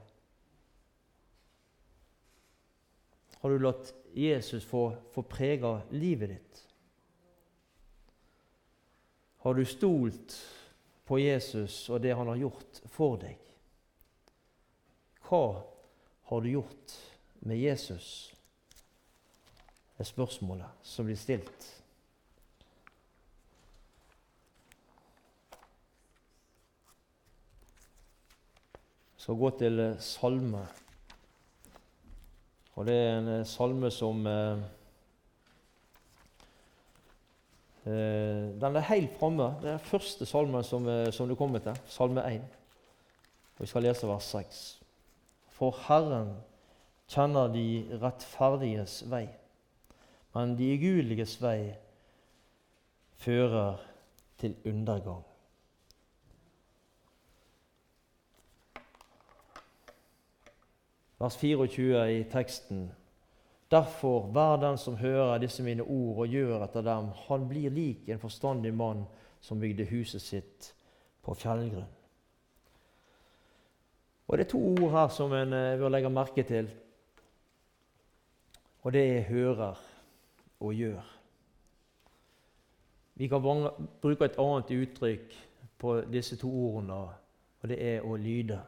Har 3.41 3.51
du 3.51 3.59
latt 3.59 3.95
Jesus 4.13 4.67
få, 4.67 4.91
få 5.15 5.23
prege 5.23 5.73
livet 5.91 6.35
ditt? 6.35 6.65
Har 9.41 9.55
du 9.55 9.65
stolt 9.65 10.37
på 11.09 11.19
Jesus 11.19 11.89
og 11.89 12.03
det 12.05 12.13
han 12.13 12.29
har 12.29 12.43
gjort 12.43 12.83
for 12.93 13.17
deg? 13.23 13.50
Hva 15.31 15.63
har 16.27 16.41
du 16.43 16.49
gjort 16.51 16.97
med 17.47 17.59
Jesus, 17.59 18.35
Det 19.95 20.07
er 20.07 20.09
spørsmålet 20.09 20.81
som 20.83 21.07
blir 21.07 21.17
stilt. 21.17 21.67
skal 29.21 29.39
gå 29.39 29.51
til 29.59 29.81
Salme 30.01 30.67
Og 32.75 32.87
det 32.89 32.95
er 32.97 33.19
en 33.19 33.29
eh, 33.29 33.47
salme 33.47 33.91
som 33.93 34.27
eh, 34.27 34.63
eh, 37.85 38.49
Den 38.59 38.77
er 38.77 38.89
helt 38.89 39.19
framme. 39.21 39.53
Det 39.61 39.69
er 39.69 39.77
den 39.77 39.87
første 39.93 40.27
salmen 40.27 40.65
som, 40.65 40.89
eh, 40.89 41.13
som 41.13 41.29
du 41.29 41.35
kommer 41.35 41.59
til. 41.59 41.77
Salme 41.87 42.25
1. 42.25 42.41
Og 43.59 43.61
vi 43.61 43.67
skal 43.67 43.83
lese 43.83 44.09
vers 44.09 44.25
6. 44.25 44.80
For 45.61 45.77
Herren 45.77 46.39
kjenner 47.13 47.51
de 47.53 47.65
rettferdiges 48.01 49.03
vei, 49.13 49.27
men 50.33 50.55
de 50.57 50.71
ugudelige 50.73 51.27
vei 51.43 51.75
fører 53.21 53.83
til 54.41 54.57
undergang. 54.65 55.21
Vers 61.21 61.37
24 61.37 62.07
i 62.15 62.25
teksten. 62.33 62.87
Derfor, 63.71 64.33
hver 64.33 64.57
den 64.65 64.81
som 64.81 64.97
hører 64.97 65.39
disse 65.45 65.63
mine 65.63 65.85
ord 65.85 66.25
og 66.25 66.33
gjør 66.33 66.65
etter 66.65 66.89
dem, 66.89 67.13
han 67.29 67.49
blir 67.53 67.69
lik 67.71 68.09
en 68.09 68.25
forstandig 68.25 68.73
mann 68.75 69.05
som 69.45 69.61
bygde 69.61 69.91
huset 69.93 70.25
sitt 70.25 70.73
på 71.21 71.37
fjellgrunn. 71.37 72.00
Og 74.31 74.39
Det 74.39 74.45
er 74.45 74.51
to 74.51 74.61
ord 74.63 74.91
her 74.95 75.09
som 75.11 75.33
en 75.35 75.53
eh, 75.53 75.79
bør 75.79 75.91
legge 75.91 76.11
merke 76.11 76.43
til. 76.47 76.69
Og 78.83 78.93
det 78.93 79.03
er 79.17 79.23
'hører' 79.23 79.81
og 80.61 80.73
'gjør'. 80.73 81.17
Vi 83.15 83.27
kan 83.29 83.43
bruke 84.01 84.25
et 84.25 84.39
annet 84.39 84.71
uttrykk 84.71 85.35
på 85.79 86.01
disse 86.13 86.37
to 86.37 86.49
ordene, 86.49 86.95
og 87.63 87.69
det 87.69 87.83
er 87.85 88.01
å 88.01 88.17
lyde. 88.17 88.61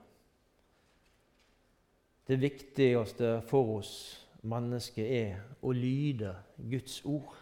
Det 2.29 2.40
viktigste 2.40 3.42
for 3.46 3.79
oss 3.79 3.92
mennesker 4.42 5.05
er 5.05 5.40
å 5.62 5.72
lyde 5.72 6.35
Guds 6.70 7.05
ord. 7.05 7.37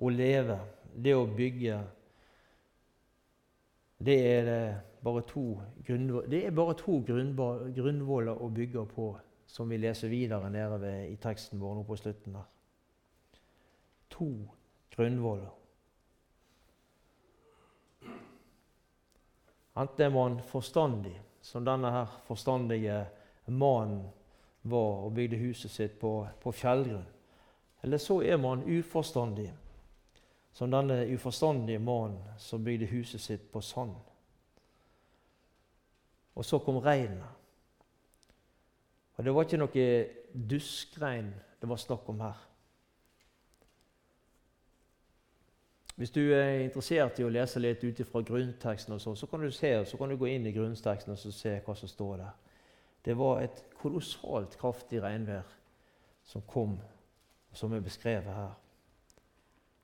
Å 0.00 0.08
leve, 0.08 0.58
det 1.04 1.14
å 1.14 1.26
bygge, 1.26 1.84
to, 5.26 5.52
det 6.30 6.40
er 6.46 6.50
bare 6.50 6.74
to 6.76 6.98
grunnvoller 7.06 8.42
å 8.42 8.48
bygge 8.52 8.84
på 8.90 9.06
som 9.46 9.68
vi 9.70 9.78
leser 9.78 10.08
videre 10.08 10.50
nede 10.50 10.80
ved, 10.80 11.10
i 11.10 11.16
teksten 11.22 11.60
vår 11.60 11.78
nå 11.78 11.84
på 11.86 11.96
slutten 11.96 12.34
her. 12.34 12.48
To 14.16 14.30
grunnvoller. 14.96 15.52
Enten 19.76 20.06
er 20.06 20.10
man 20.10 20.38
forstandig, 20.40 21.14
som 21.44 21.64
denne 21.64 21.90
her 21.92 22.12
forstandige 22.26 23.04
mannen 23.46 24.06
var 24.66 25.04
og 25.06 25.12
bygde 25.14 25.38
huset 25.38 25.70
sitt 25.70 25.98
på, 26.00 26.26
på 26.42 26.52
fjellgrunn. 26.52 27.06
Eller 27.84 28.00
så 28.02 28.18
er 28.24 28.40
man 28.40 28.64
uforstandig, 28.66 29.50
som 30.56 30.72
denne 30.72 31.02
uforstandige 31.12 31.78
mannen 31.78 32.22
som 32.40 32.64
bygde 32.64 32.88
huset 32.88 33.20
sitt 33.20 33.50
på 33.52 33.60
sand. 33.60 33.92
Og 36.34 36.44
så 36.44 36.58
kom 36.58 36.78
regnet. 36.80 37.28
Og 39.16 39.24
det 39.24 39.34
var 39.34 39.44
ikke 39.44 39.60
noe 39.60 39.84
duskregn 40.32 41.28
det 41.60 41.68
var 41.68 41.80
snakk 41.80 42.08
om 42.08 42.20
her. 42.20 42.40
Hvis 45.96 46.12
du 46.12 46.20
er 46.20 46.62
interessert 46.64 47.20
i 47.20 47.24
å 47.24 47.32
lese 47.32 47.60
litt 47.60 47.84
ut 47.84 48.02
fra 48.08 48.20
grunnteksten, 48.20 48.96
og 48.96 49.00
så, 49.00 49.14
så, 49.16 49.28
kan 49.28 49.40
du 49.40 49.50
se, 49.52 49.72
så 49.88 49.96
kan 49.96 50.12
du 50.12 50.18
gå 50.20 50.28
inn 50.28 50.44
i 50.48 50.52
grunnteksten 50.52 51.12
og 51.12 51.20
se 51.20 51.54
hva 51.64 51.76
som 51.76 51.88
står 51.88 52.18
der. 52.20 52.34
Det 53.04 53.16
var 53.16 53.40
et 53.44 53.64
kolossalt 53.80 54.56
kraftig 54.60 55.00
regnvær 55.04 55.48
som 56.24 56.44
kom, 56.48 56.76
som 57.52 57.72
er 57.72 57.84
beskrevet 57.84 58.28
her. 58.28 58.52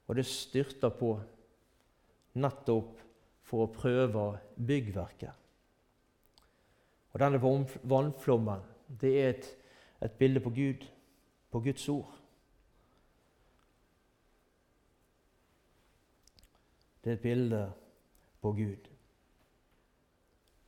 Og 0.07 0.17
det 0.17 0.27
styrta 0.27 0.91
på 0.91 1.15
nettopp 2.35 2.99
for 3.47 3.67
å 3.67 3.73
prøve 3.73 4.27
byggverket. 4.57 5.43
Og 7.13 7.21
denne 7.21 7.41
vannflommen 7.43 8.65
det 9.01 9.13
er 9.21 9.29
et, 9.35 9.49
et 10.05 10.19
bilde 10.19 10.41
på 10.41 10.51
Gud, 10.57 10.87
på 11.53 11.61
Guds 11.61 11.89
ord. 11.93 12.15
Det 17.05 17.11
er 17.11 17.19
et 17.19 17.25
bilde 17.25 17.63
på 18.41 18.53
Gud 18.57 18.89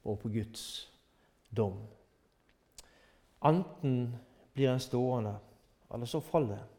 og 0.05 0.19
på 0.21 0.29
Guds 0.29 0.65
dom. 1.57 1.79
Enten 3.45 4.15
blir 4.55 4.73
en 4.73 4.81
stående, 4.81 5.39
eller 5.95 6.07
så 6.07 6.21
faller 6.21 6.59
en. 6.59 6.74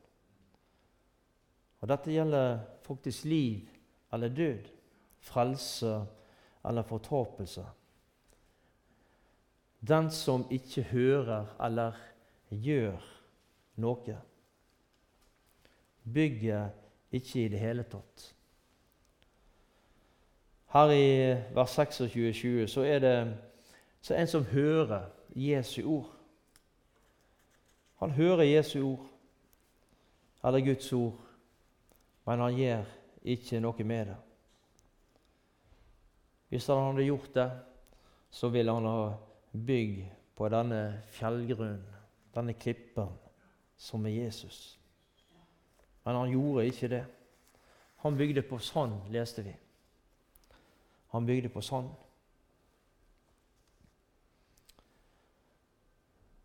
Og 1.86 1.90
Dette 1.90 2.10
gjelder 2.10 2.60
faktisk 2.82 3.28
liv 3.30 3.68
eller 4.14 4.30
død, 4.34 4.70
frelse 5.22 6.06
eller 6.66 6.82
fortapelse. 6.82 7.66
Den 9.88 10.10
som 10.10 10.48
ikke 10.50 10.82
hører 10.82 11.46
eller 11.62 11.94
gjør 12.50 13.04
noe, 13.78 14.16
bygger 16.14 16.72
ikke 17.12 17.44
i 17.44 17.52
det 17.54 17.62
hele 17.62 17.86
tatt. 17.86 18.24
Her 20.74 20.94
i 20.96 21.06
vers 21.54 21.76
26 21.78 22.66
så 22.68 22.82
er 22.82 23.00
det 23.06 23.20
så 24.02 24.18
en 24.18 24.32
som 24.34 24.50
hører 24.50 25.06
Jesu 25.36 25.84
ord. 25.86 26.10
Han 28.02 28.18
hører 28.18 28.44
Jesu 28.44 28.82
ord, 28.82 29.06
eller 30.44 30.66
Guds 30.66 30.94
ord, 30.94 31.25
men 32.26 32.42
han 32.42 32.58
gjør 32.58 32.86
ikke 33.36 33.60
noe 33.62 33.86
med 33.86 34.12
det. 34.12 34.18
Hvis 36.50 36.68
han 36.72 36.82
hadde 36.84 37.08
gjort 37.08 37.34
det, 37.36 37.50
så 38.32 38.50
ville 38.54 38.74
han 38.74 38.86
ha 38.90 39.12
bygd 39.52 40.06
på 40.36 40.50
denne 40.52 40.80
fjellgrunnen, 41.16 41.84
denne 42.36 42.54
klippen, 42.60 43.12
som 43.78 44.06
er 44.06 44.18
Jesus. 44.26 44.80
Men 46.06 46.16
han 46.16 46.32
gjorde 46.32 46.66
ikke 46.70 46.90
det. 46.92 47.04
Han 48.04 48.18
bygde 48.18 48.42
på 48.46 48.60
sand, 48.62 49.00
leste 49.10 49.44
vi. 49.46 49.54
Han 51.16 51.26
bygde 51.26 51.50
på 51.50 51.62
sand. 51.62 51.90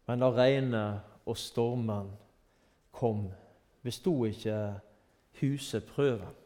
Men 0.07 0.23
da 0.23 0.31
regnet 0.35 1.27
og 1.29 1.37
stormen 1.39 2.09
kom, 2.91 3.29
besto 3.83 4.15
ikke 4.27 4.57
huset 5.41 5.85
prøven. 5.85 6.37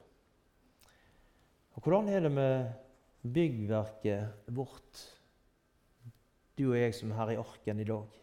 Og 1.74 1.83
Hvordan 1.83 2.09
er 2.09 2.20
det 2.20 2.33
med 2.33 2.72
byggverket 3.22 4.28
vårt? 4.46 5.14
du 6.59 6.68
og 6.70 6.78
jeg 6.78 6.94
som 6.94 7.11
er 7.11 7.18
her 7.18 7.35
i 7.35 7.40
arken 7.42 7.80
i 7.83 7.87
dag. 7.88 8.18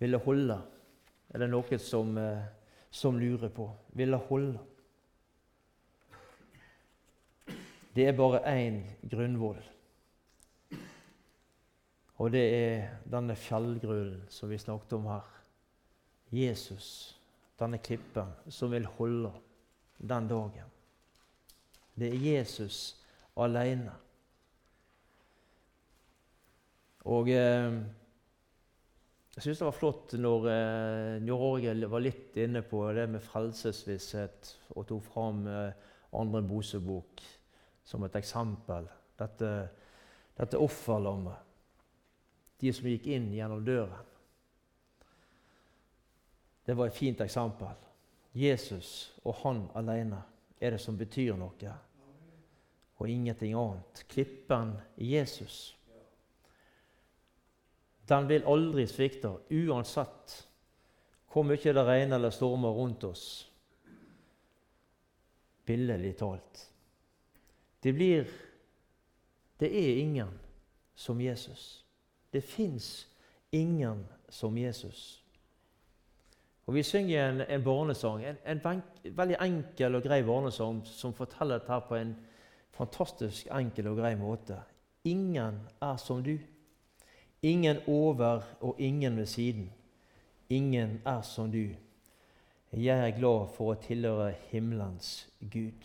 Vil 0.00 0.16
det 0.16 0.22
holde? 0.24 0.58
Er 1.32 1.42
det 1.42 1.50
noe 1.52 1.78
som, 1.78 2.16
eh, 2.18 2.44
som 2.90 3.18
lurer 3.20 3.52
på? 3.52 3.68
Vil 3.94 4.10
det 4.10 4.22
holde? 4.28 4.58
Det 7.94 8.08
er 8.08 8.16
bare 8.16 8.40
én 8.48 8.82
grunnvoll. 9.08 9.62
Og 12.16 12.32
det 12.32 12.42
er 12.54 12.88
denne 13.04 13.36
fjellgrunnen 13.36 14.24
som 14.28 14.48
vi 14.48 14.58
snakket 14.58 14.92
om 14.96 15.06
her. 15.06 15.41
Jesus, 16.32 16.86
denne 17.60 17.78
klippen, 17.84 18.30
som 18.48 18.72
vil 18.72 18.88
holde 18.96 19.32
den 19.98 20.28
dagen. 20.30 20.70
Det 21.94 22.08
er 22.08 22.24
Jesus 22.24 22.78
alene. 23.36 23.92
Og 27.12 27.28
eh, 27.32 27.76
jeg 29.32 29.44
syns 29.44 29.60
det 29.62 29.66
var 29.66 29.76
flott 29.76 30.14
når 30.20 30.48
eh, 30.52 31.26
Jorge 31.26 31.74
var 31.90 32.04
litt 32.04 32.36
inne 32.40 32.62
på 32.66 32.84
det 32.96 33.08
med 33.10 33.24
frelsesvisshet 33.24 34.52
og 34.76 34.86
tok 34.88 35.06
fram 35.08 35.46
eh, 35.50 35.88
andre 36.16 36.42
Mosebok 36.44 37.22
som 37.84 38.04
et 38.06 38.18
eksempel. 38.20 38.86
Dette, 39.18 39.50
dette 40.38 40.60
offerlammet. 40.60 41.50
De 42.62 42.70
som 42.72 42.86
gikk 42.86 43.08
inn 43.10 43.32
gjennom 43.34 43.64
døren. 43.66 44.11
Det 46.64 46.74
var 46.74 46.86
et 46.86 46.96
fint 46.96 47.20
eksempel. 47.20 47.74
Jesus 48.32 49.12
og 49.24 49.34
han 49.42 49.64
alene 49.76 50.22
er 50.60 50.74
det 50.74 50.80
som 50.80 50.96
betyr 50.98 51.36
noe 51.36 51.74
og 53.02 53.08
ingenting 53.10 53.56
annet. 53.58 54.04
Klippen 54.08 54.76
i 54.96 55.16
Jesus. 55.16 55.74
Den 58.08 58.28
vil 58.28 58.46
aldri 58.46 58.86
svikte, 58.86 59.32
uansett 59.50 60.36
hvor 61.32 61.46
mye 61.48 61.74
det 61.74 61.84
regner 61.86 62.18
eller 62.18 62.34
stormer 62.34 62.76
rundt 62.76 63.04
oss. 63.08 63.24
Billedlig 65.66 66.14
talt. 66.20 66.68
Det 67.82 67.92
blir 67.92 68.30
Det 69.58 69.68
er 69.70 69.96
ingen 70.00 70.38
som 70.94 71.20
Jesus. 71.20 71.84
Det 72.30 72.40
fins 72.40 73.06
ingen 73.50 74.06
som 74.28 74.58
Jesus. 74.58 75.21
Og 76.66 76.74
Vi 76.74 76.82
synger 76.82 77.28
en, 77.28 77.40
en 77.40 77.64
barnesang, 77.64 78.24
en, 78.24 78.36
en 78.46 78.82
veldig 79.16 79.36
enkel 79.42 79.94
og 79.98 80.02
grei 80.02 80.22
barnesang 80.22 80.82
som 80.86 81.14
forteller 81.14 81.58
dette 81.58 81.80
på 81.88 81.98
en 81.98 82.12
fantastisk 82.72 83.48
enkel 83.52 83.90
og 83.90 83.98
grei 83.98 84.14
måte. 84.16 84.60
Ingen 85.04 85.58
er 85.82 85.96
som 85.96 86.22
du. 86.22 86.36
Ingen 87.42 87.82
over 87.86 88.42
og 88.60 88.76
ingen 88.78 89.16
ved 89.16 89.26
siden. 89.26 89.72
Ingen 90.48 91.00
er 91.04 91.22
som 91.22 91.50
du. 91.52 91.74
Jeg 92.72 93.08
er 93.08 93.18
glad 93.18 93.50
for 93.56 93.72
å 93.72 93.80
tilhøre 93.82 94.30
himmelens 94.52 95.26
Gud. 95.40 95.82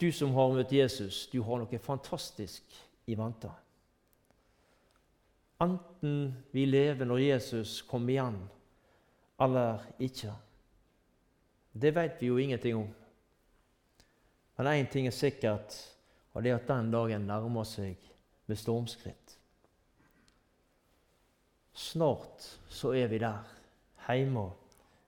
Du 0.00 0.12
som 0.12 0.32
har 0.36 0.52
møtt 0.54 0.72
Jesus, 0.72 1.26
du 1.32 1.42
har 1.44 1.60
noe 1.60 1.80
fantastisk 1.82 2.62
i 3.06 3.16
vente. 3.18 3.50
Enten 5.60 6.32
vi 6.50 6.64
lever 6.64 7.04
når 7.04 7.20
Jesus 7.20 7.82
kommer 7.88 8.14
igjen, 8.14 8.38
eller 9.40 9.84
ikke. 10.00 10.32
Det 11.72 11.92
vet 11.94 12.16
vi 12.20 12.30
jo 12.30 12.38
ingenting 12.40 12.76
om. 12.76 12.88
Men 14.56 14.66
én 14.66 14.88
ting 14.92 15.06
er 15.06 15.16
sikkert, 15.16 15.76
og 16.32 16.42
det 16.42 16.50
er 16.52 16.58
at 16.60 16.68
den 16.68 16.90
dagen 16.92 17.28
nærmer 17.28 17.64
seg 17.68 17.96
med 18.46 18.56
stormskritt. 18.56 19.36
Snart 21.72 22.44
så 22.68 22.92
er 22.96 23.08
vi 23.08 23.20
der, 23.22 23.44
hjemme 24.08 24.50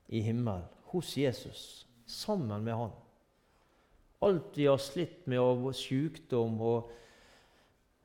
i 0.08 0.20
himmelen, 0.20 0.64
hos 0.92 1.16
Jesus, 1.18 1.86
sammen 2.06 2.64
med 2.64 2.76
Han. 2.76 2.92
Alt 4.22 4.56
vi 4.56 4.68
har 4.68 4.78
slitt 4.78 5.26
med 5.26 5.40
av 5.42 5.64
sykdom 5.74 6.60
og 6.62 6.90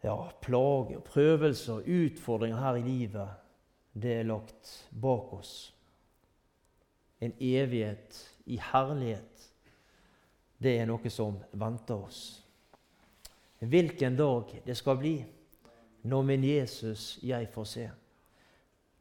ja, 0.04 0.32
plager, 0.42 1.00
prøvelser, 1.00 1.82
utfordringer 1.86 2.58
her 2.58 2.76
i 2.76 2.82
livet, 2.86 3.30
det 3.94 4.20
er 4.20 4.28
lagt 4.30 4.90
bak 4.92 5.34
oss. 5.34 5.74
En 7.22 7.34
evighet 7.42 8.20
i 8.46 8.60
herlighet, 8.62 9.48
det 10.58 10.78
er 10.80 10.90
noe 10.90 11.10
som 11.10 11.40
venter 11.52 11.98
oss. 11.98 12.22
Hvilken 13.60 14.18
dag 14.18 14.54
det 14.66 14.78
skal 14.78 15.00
bli 15.02 15.16
når 16.08 16.26
min 16.30 16.44
Jesus 16.46 17.18
jeg 17.26 17.50
får 17.54 17.64
se. 17.66 17.90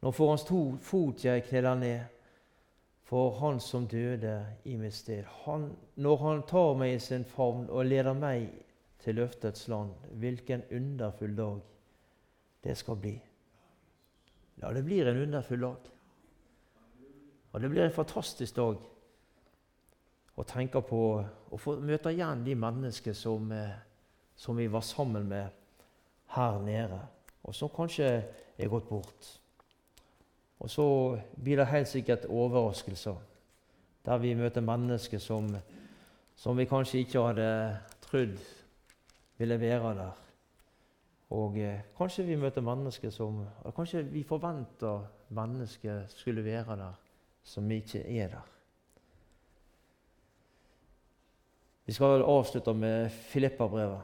Når 0.00 0.14
for 0.16 0.32
hans 0.32 0.44
to 0.48 0.60
fot 0.82 1.24
jeg 1.24 1.44
kneler 1.44 1.74
ned, 1.74 2.00
for 3.06 3.36
han 3.38 3.60
som 3.60 3.86
døde 3.86 4.46
i 4.64 4.76
mitt 4.76 4.94
sted. 4.94 5.24
Han, 5.44 5.70
når 5.94 6.16
han 6.16 6.42
tar 6.48 6.72
meg 6.74 6.96
i 6.96 7.02
sin 7.02 7.24
favn 7.24 7.68
og 7.70 7.86
leder 7.86 8.16
meg 8.18 8.48
til 9.06 9.20
løftets 9.20 9.68
land. 9.70 9.94
Hvilken 10.18 10.64
underfull 10.74 11.36
dag 11.38 11.60
det 12.64 12.74
skal 12.76 12.98
bli. 12.98 13.14
Ja, 14.58 14.72
det 14.74 14.82
blir 14.84 15.06
en 15.06 15.22
underfull 15.22 15.62
dag. 15.62 15.90
Og 17.52 17.60
det 17.60 17.70
blir 17.70 17.84
en 17.84 17.94
fantastisk 17.94 18.56
dag 18.56 18.80
å 20.36 20.44
tenke 20.44 20.82
på 20.84 21.02
å 21.22 21.60
få 21.60 21.76
møte 21.80 22.10
igjen 22.12 22.42
de 22.44 22.56
mennesker 22.58 23.14
som, 23.16 23.52
eh, 23.52 23.78
som 24.34 24.56
vi 24.56 24.66
var 24.66 24.82
sammen 24.82 25.28
med 25.28 25.48
her 26.34 26.58
nede, 26.60 26.98
og 27.44 27.54
som 27.54 27.68
kanskje 27.68 28.24
er 28.58 28.68
gått 28.68 28.88
bort. 28.88 29.30
Og 30.58 30.70
så 30.70 31.20
blir 31.42 31.56
det 31.56 31.66
helt 31.66 31.88
sikkert 31.88 32.26
overraskelser, 32.26 33.16
der 34.04 34.18
vi 34.18 34.34
møter 34.34 34.60
mennesker 34.60 35.18
som, 35.18 35.56
som 36.36 36.56
vi 36.56 36.64
kanskje 36.64 36.98
ikke 36.98 37.22
hadde 37.22 37.78
trodd 38.00 38.55
ville 39.38 39.60
være 39.60 39.94
der. 39.94 40.22
Og 41.30 41.58
eh, 41.58 41.80
kanskje 41.98 42.24
vi 42.24 42.36
møter 42.38 42.62
mennesker 42.62 43.10
som 43.10 43.40
Kanskje 43.76 44.04
vi 44.06 44.22
forventer 44.22 45.06
mennesker 45.28 46.06
skulle 46.08 46.44
være 46.44 46.76
der, 46.76 46.92
som 47.42 47.70
ikke 47.70 48.04
er 48.18 48.28
der. 48.28 48.52
Vi 51.86 51.92
skal 51.92 52.22
avslutte 52.22 52.74
med 52.74 53.10
Filippa-brevet. 53.10 54.00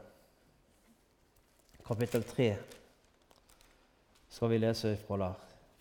Kapittel 1.86 2.22
3 2.22 2.56
skal 4.28 4.50
vi 4.50 4.58
lese 4.58 4.96
fra 4.96 5.18
der. 5.18 5.32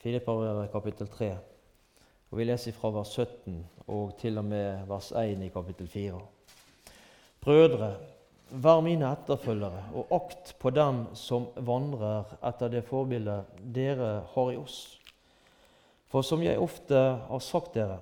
Filippa-brevet 0.01 0.71
kapittel 0.71 1.07
3. 1.07 1.37
Og 2.31 2.37
Vi 2.37 2.43
leser 2.43 2.71
fra 2.71 2.89
vers 2.89 3.07
17 3.07 3.67
og 3.87 4.17
til 4.19 4.37
og 4.37 4.45
med 4.45 4.85
vers 4.87 5.11
1 5.11 5.43
i 5.43 5.49
kapittel 5.49 5.87
4. 5.87 6.19
Brødre, 7.41 7.95
Vær 8.51 8.81
mine 8.83 9.07
etterfølgere, 9.07 9.85
og 9.95 10.09
akt 10.11 10.55
på 10.59 10.69
dem 10.75 11.05
som 11.15 11.47
vandrer 11.55 12.33
etter 12.43 12.71
det 12.73 12.81
forbildet 12.83 13.61
dere 13.75 14.25
har 14.33 14.49
i 14.51 14.57
oss. 14.59 14.79
For 16.11 16.25
som 16.27 16.43
jeg 16.43 16.59
ofte 16.59 16.99
har 17.29 17.43
sagt 17.43 17.77
dere, 17.79 18.01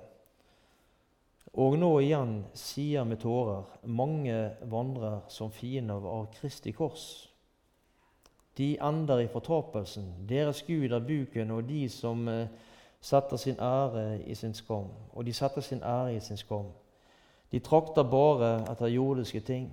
og 1.54 1.76
nå 1.78 1.90
igjen 2.02 2.34
sier 2.54 3.06
med 3.06 3.20
tårer, 3.22 3.62
mange 3.86 4.36
vandrer 4.70 5.20
som 5.30 5.50
fiender 5.54 6.02
av 6.06 6.28
Kristi 6.34 6.72
kors. 6.74 7.06
De 8.58 8.72
ender 8.82 9.22
i 9.22 9.30
fortapelsen. 9.30 10.12
Deres 10.28 10.62
Gud 10.66 10.90
er 10.92 11.02
buken, 11.06 11.50
og 11.50 11.66
de 11.68 11.84
som 11.90 12.26
eh, 12.28 12.50
setter 13.00 13.38
sin 13.38 13.58
ære 13.58 14.20
i 14.26 14.34
sin 14.34 14.54
skam. 14.54 14.90
Og 15.14 15.26
de 15.26 15.32
setter 15.32 15.60
sin 15.60 15.82
ære 15.82 16.16
i 16.16 16.20
sin 16.20 16.36
skam. 16.36 16.72
De 17.52 17.58
trakter 17.58 18.02
bare 18.02 18.64
etter 18.70 18.90
jordiske 18.90 19.40
ting 19.40 19.70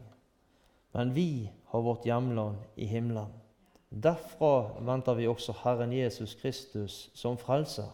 men 0.92 1.14
vi 1.14 1.50
har 1.72 1.82
vårt 1.82 2.06
hjemland 2.06 2.58
i 2.76 2.86
himmelen. 2.86 3.34
Derfra 3.90 4.82
venter 4.84 5.16
vi 5.16 5.28
også 5.28 5.56
Herren 5.64 5.94
Jesus 5.94 6.36
Kristus 6.36 7.10
som 7.16 7.38
frelser. 7.38 7.90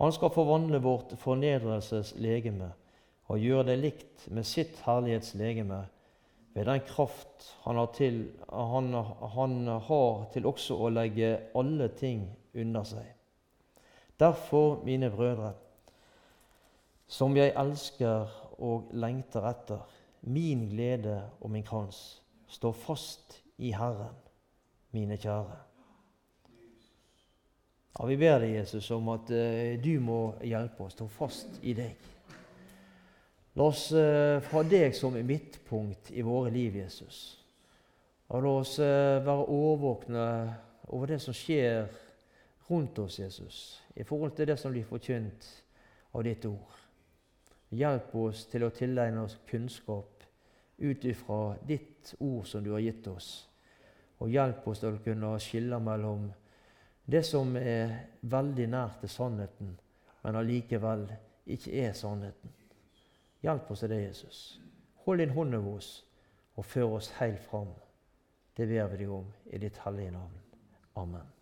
Han 0.00 0.12
skal 0.12 0.32
forvandle 0.34 0.80
vårt 0.82 1.14
fornedrelseslegeme 1.22 2.72
og 3.30 3.38
gjøre 3.38 3.68
det 3.70 3.78
likt 3.78 4.28
med 4.34 4.46
sitt 4.48 4.80
herlighetslegeme 4.86 5.84
ved 6.54 6.66
den 6.68 6.80
kraft 6.86 7.46
han 7.62 7.78
har, 7.78 7.92
til, 7.96 8.24
han, 8.50 8.92
han 9.36 9.66
har 9.86 10.24
til 10.34 10.46
også 10.46 10.76
å 10.76 10.90
legge 10.92 11.36
alle 11.56 11.88
ting 11.96 12.26
under 12.54 12.84
seg. 12.84 13.06
Derfor, 14.20 14.82
mine 14.84 15.10
brødre, 15.10 15.54
som 17.08 17.36
jeg 17.36 17.54
elsker 17.58 18.28
og 18.62 18.92
lengter 18.92 19.46
etter, 19.48 19.80
Min 20.22 20.68
glede 20.68 21.18
og 21.40 21.50
min 21.50 21.64
krans 21.66 22.22
står 22.48 22.72
fast 22.72 23.42
i 23.58 23.72
Herren, 23.72 24.14
mine 24.90 25.16
kjære. 25.16 25.56
Ja, 27.98 28.06
Vi 28.06 28.16
ber 28.16 28.38
deg, 28.38 28.54
Jesus, 28.54 28.90
om 28.90 29.08
at 29.12 29.30
uh, 29.30 29.84
du 29.84 30.00
må 30.00 30.34
hjelpe 30.44 30.86
oss, 30.86 30.94
stå 30.96 31.08
fast 31.12 31.58
i 31.62 31.74
deg. 31.76 32.08
La 33.58 33.66
oss 33.68 33.90
uh, 33.92 34.38
fra 34.46 34.62
deg 34.64 34.94
som 34.96 35.16
midtpunkt 35.18 36.12
i 36.14 36.24
våre 36.24 36.52
liv, 36.54 36.78
Jesus. 36.80 37.18
Og 38.32 38.46
la 38.46 38.54
oss 38.62 38.78
uh, 38.80 39.20
være 39.26 39.48
årvåkne 39.52 40.28
over 40.88 41.12
det 41.12 41.20
som 41.20 41.36
skjer 41.36 41.90
rundt 42.70 42.98
oss, 42.98 43.18
Jesus, 43.18 43.58
i 43.96 44.06
forhold 44.08 44.32
til 44.36 44.48
det 44.48 44.56
som 44.60 44.72
blir 44.72 44.88
forkynt 44.88 45.50
av 46.14 46.24
ditt 46.24 46.46
ord. 46.48 46.78
Hjelp 47.72 48.14
oss 48.20 48.46
til 48.52 48.64
å 48.64 48.72
tilegne 48.72 49.24
oss 49.24 49.38
kunnskap 49.48 50.11
ut 50.82 51.04
ifra 51.04 51.56
ditt 51.66 52.14
ord 52.18 52.46
som 52.46 52.64
du 52.64 52.72
har 52.72 52.82
gitt 52.82 53.06
oss. 53.06 53.48
Og 54.18 54.30
hjelp 54.30 54.66
oss 54.68 54.82
til 54.82 54.94
å 54.94 55.02
kunne 55.02 55.32
skille 55.42 55.78
mellom 55.82 56.28
det 57.04 57.24
som 57.26 57.56
er 57.58 57.94
veldig 58.22 58.68
nær 58.70 58.98
til 59.00 59.10
sannheten, 59.10 59.74
men 60.22 60.38
allikevel 60.38 61.08
ikke 61.50 61.74
er 61.82 61.96
sannheten. 61.98 62.54
Hjelp 63.42 63.70
oss 63.74 63.82
til 63.82 63.90
det, 63.90 64.02
Jesus. 64.04 64.42
Hold 65.04 65.18
din 65.18 65.34
hånd 65.34 65.54
over 65.58 65.80
oss 65.80 65.92
og 66.54 66.64
før 66.64 66.98
oss 66.98 67.10
helt 67.18 67.42
fram. 67.42 67.72
Det 68.56 68.68
ber 68.68 68.90
vi 68.92 69.02
deg 69.02 69.10
om 69.10 69.30
i 69.50 69.58
ditt 69.58 69.82
hellige 69.82 70.14
navn. 70.14 70.42
Amen. 70.94 71.41